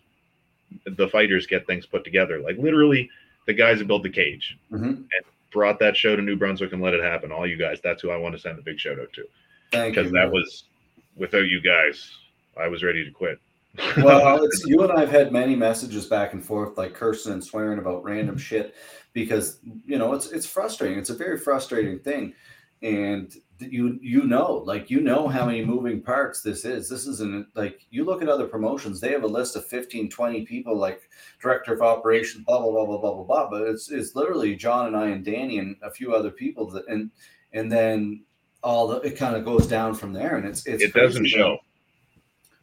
[0.84, 2.38] the fighters, get things put together.
[2.38, 3.10] Like literally,
[3.46, 5.04] the guys that built the cage Mhm.
[5.50, 7.32] brought that show to New Brunswick and let it happen.
[7.32, 9.26] All you guys, that's who I want to send a big shout out to
[9.72, 10.02] Thank you.
[10.02, 10.30] because that man.
[10.32, 10.64] was
[11.16, 12.16] without you guys,
[12.56, 13.40] I was ready to quit.
[13.96, 17.44] Well, it's, you and I have had many messages back and forth, like cursing and
[17.44, 18.74] swearing about random shit,
[19.12, 20.98] because you know it's it's frustrating.
[20.98, 22.34] It's a very frustrating thing,
[22.82, 26.88] and you you know, like you know how many moving parts this is.
[26.88, 30.44] This isn't like you look at other promotions; they have a list of 15, 20
[30.44, 31.02] people, like
[31.40, 33.50] director of operations, blah blah blah blah blah blah blah.
[33.50, 36.86] But it's it's literally John and I and Danny and a few other people that
[36.88, 37.10] and
[37.52, 38.24] and then
[38.62, 41.58] all the it kind of goes down from there, and it's it's it doesn't show.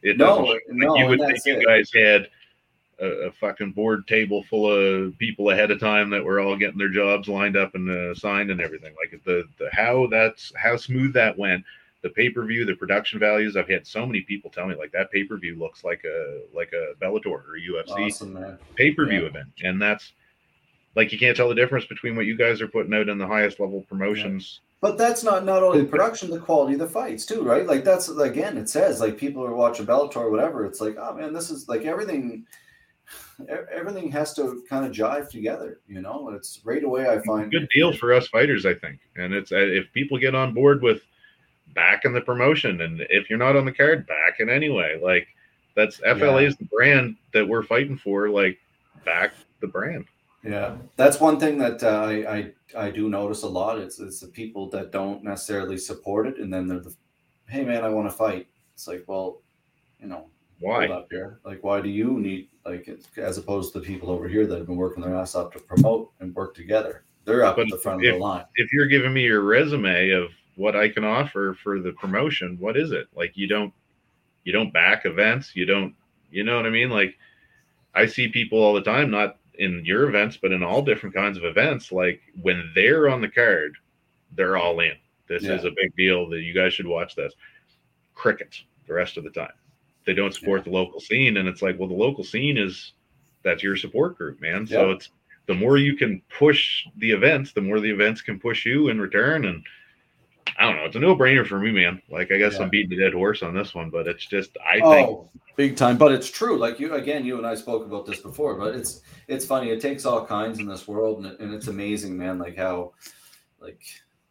[0.02, 1.64] It No, doesn't no, you would think you it.
[1.66, 2.28] guys had
[3.00, 6.78] a, a fucking board table full of people ahead of time that were all getting
[6.78, 8.94] their jobs lined up and uh, signed and everything.
[9.02, 11.64] Like the, the how that's how smooth that went.
[12.02, 13.56] The pay per view, the production values.
[13.56, 16.40] I've had so many people tell me like that pay per view looks like a
[16.52, 19.26] like a Bellator or a UFC Awesome, pay per view Yeah.
[19.28, 20.12] event, and that's
[20.96, 23.26] like you can't tell the difference between what you guys are putting out in the
[23.26, 24.60] highest level promotions.
[24.82, 27.64] But that's not not only the production, the quality of the fights too, right?
[27.64, 30.66] Like that's again, it says like people are watching Bellator, or whatever.
[30.66, 32.44] It's like, oh man, this is like everything.
[33.72, 36.26] Everything has to kind of jive together, you know.
[36.26, 37.08] And it's right away.
[37.08, 38.98] I find good deal for us fighters, I think.
[39.14, 41.02] And it's uh, if people get on board with
[41.76, 44.98] back in the promotion, and if you're not on the card, back in anyway.
[45.00, 45.28] Like
[45.76, 48.28] that's FLA is the brand that we're fighting for.
[48.28, 48.58] Like
[49.04, 50.06] back the brand.
[50.44, 53.78] Yeah, that's one thing that uh, I, I I do notice a lot.
[53.78, 56.94] It's it's the people that don't necessarily support it, and then they're the,
[57.46, 58.48] hey man, I want to fight.
[58.74, 59.40] It's like, well,
[60.00, 60.26] you know,
[60.58, 60.86] Why?
[60.86, 61.38] hold up here.
[61.44, 64.66] Like, why do you need like as opposed to the people over here that have
[64.66, 67.04] been working their ass off to promote and work together?
[67.24, 68.44] They're up But at the front of the line.
[68.56, 72.76] If you're giving me your resume of what I can offer for the promotion, what
[72.76, 73.06] is it?
[73.14, 73.72] Like you don't
[74.42, 75.94] you don't back events, you don't
[76.32, 76.90] you know what I mean?
[76.90, 77.16] Like
[77.94, 81.36] I see people all the time, not in your events, but in all different kinds
[81.36, 81.92] of events.
[81.92, 83.76] Like when they're on the card,
[84.34, 84.94] they're all in.
[85.28, 87.32] This is a big deal that you guys should watch this.
[88.14, 89.52] Crickets the rest of the time.
[90.04, 92.92] They don't support the local scene, and it's like, well, the local scene is
[93.42, 94.66] that's your support group, man.
[94.66, 94.94] So Yeah.
[94.96, 95.10] it's
[95.46, 99.00] the more you can push the events, the more the events can push you in
[99.00, 99.44] return.
[99.44, 99.64] And
[100.58, 102.00] I don't know, it's a no brainer for me, man.
[102.10, 102.62] Like I guess Yeah.
[102.62, 105.30] I'm beating a dead horse on this one, but it's just I oh, think Oh,
[105.56, 105.98] big time.
[105.98, 106.58] But it's true.
[106.58, 108.54] Like you again, you and I spoke about this before.
[108.54, 109.70] But it's it's funny.
[109.70, 112.38] It takes all kinds in this world, and, it, and it's amazing, man.
[112.38, 112.92] Like how,
[113.60, 113.82] like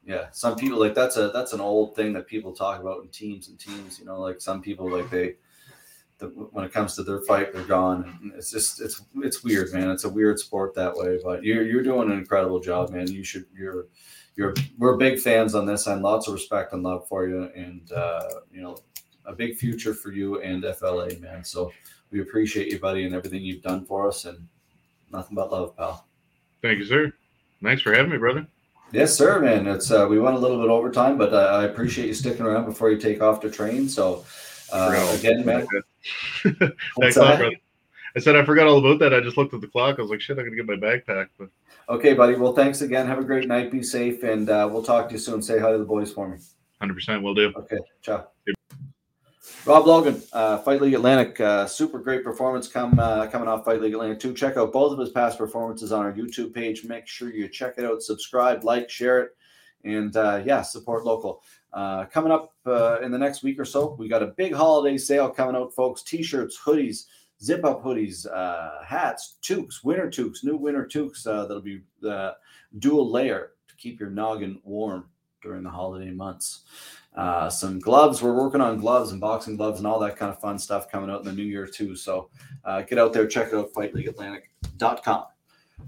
[0.06, 3.10] yeah, some people like that's a that's an old thing that people talk about in
[3.10, 4.00] teams and teams.
[4.00, 5.36] You know, like some people like they.
[6.18, 8.20] The, when it comes to their fight, they're gone.
[8.22, 9.90] And It's just it's it's weird, man.
[9.90, 11.18] It's a weird sport that way.
[11.24, 13.08] But you're you're doing an incredible job, man.
[13.08, 13.88] You should you're
[14.36, 17.92] you're we're big fans on this and lots of respect and love for you, and
[17.92, 18.78] uh, you know
[19.26, 21.44] a big future for you and FLA, man.
[21.44, 21.72] So
[22.12, 24.48] we appreciate you, buddy, and everything you've done for us, and
[25.12, 26.06] nothing but love, pal.
[26.62, 27.14] Thank you, sir.
[27.64, 28.48] Thanks for having me, brother.
[28.92, 29.68] Yes, sir, man.
[29.68, 32.46] It's uh, we went a little bit over time, but uh, I appreciate you sticking
[32.46, 33.88] around before you take off to train.
[33.88, 34.26] So
[34.72, 35.66] uh, again, man.
[36.44, 37.56] Thanks a lot, brother.
[38.16, 39.14] I said I forgot all about that.
[39.14, 39.98] I just looked at the clock.
[39.98, 41.28] I was like, shit, I gotta get my backpack.
[41.38, 41.50] But
[41.90, 42.36] okay, buddy.
[42.36, 43.08] Well, thanks again.
[43.08, 43.72] Have a great night.
[43.72, 45.42] Be safe, and uh, we'll talk to you soon.
[45.42, 46.38] Say hi to the boys for me.
[46.80, 47.54] Hundred percent, will do.
[47.56, 48.28] Okay, ciao.
[48.48, 48.56] Yep.
[49.66, 53.80] Rob Logan, uh, Fight League Atlantic, uh, super great performance come uh, coming off Fight
[53.80, 54.34] League Atlantic 2.
[54.34, 56.84] Check out both of his past performances on our YouTube page.
[56.84, 59.32] Make sure you check it out, subscribe, like, share it,
[59.84, 61.44] and uh, yeah, support local.
[61.74, 64.98] Uh, coming up uh, in the next week or so, we got a big holiday
[64.98, 66.02] sale coming out, folks.
[66.02, 67.06] T-shirts, hoodies,
[67.42, 68.26] zip-up hoodies,
[68.86, 71.82] hats, toques, winter toques, new winter toques that'll be
[72.80, 75.10] dual layer to keep your noggin warm
[75.42, 76.64] during the holiday months
[77.16, 78.22] uh, some gloves.
[78.22, 81.10] We're working on gloves and boxing gloves and all that kind of fun stuff coming
[81.10, 81.96] out in the new year too.
[81.96, 82.30] So
[82.64, 85.26] uh, get out there, check it out, fightleagueatlantic.com.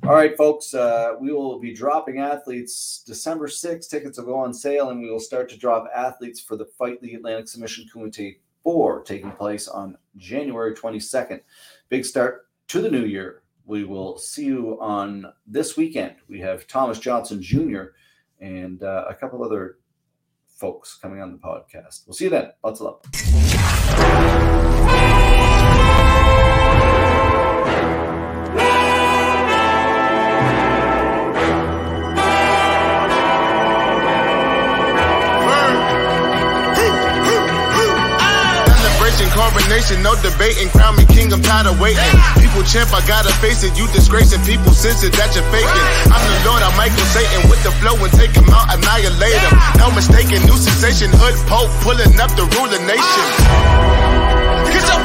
[0.04, 3.89] All right, folks, uh, we will be dropping athletes December 6th.
[3.89, 7.01] Tickets will go on sale, and we will start to drop athletes for the Fight
[7.04, 11.41] League Atlantic Submission Kumite 4 taking place on January 22nd.
[11.89, 13.43] Big start to the new year.
[13.66, 16.16] We will see you on this weekend.
[16.28, 17.84] We have Thomas Johnson Jr.
[18.39, 19.78] and uh, a couple other
[20.47, 22.07] folks coming on the podcast.
[22.07, 22.51] We'll see you then.
[22.64, 24.43] Lots of love.
[39.64, 40.70] Coronation, no debating.
[40.70, 42.03] Crown me king, I'm tired of waiting.
[42.36, 43.78] People champ, I gotta face it.
[43.78, 45.86] You disgracing people, sense it that you're faking.
[46.11, 49.53] I'm the Lord, I'm Michael Satan with the flow and take him out, annihilate him.
[49.80, 53.26] No mistaking, new sensation, hood pope pulling up the ruler nation.
[54.68, 55.03] Get your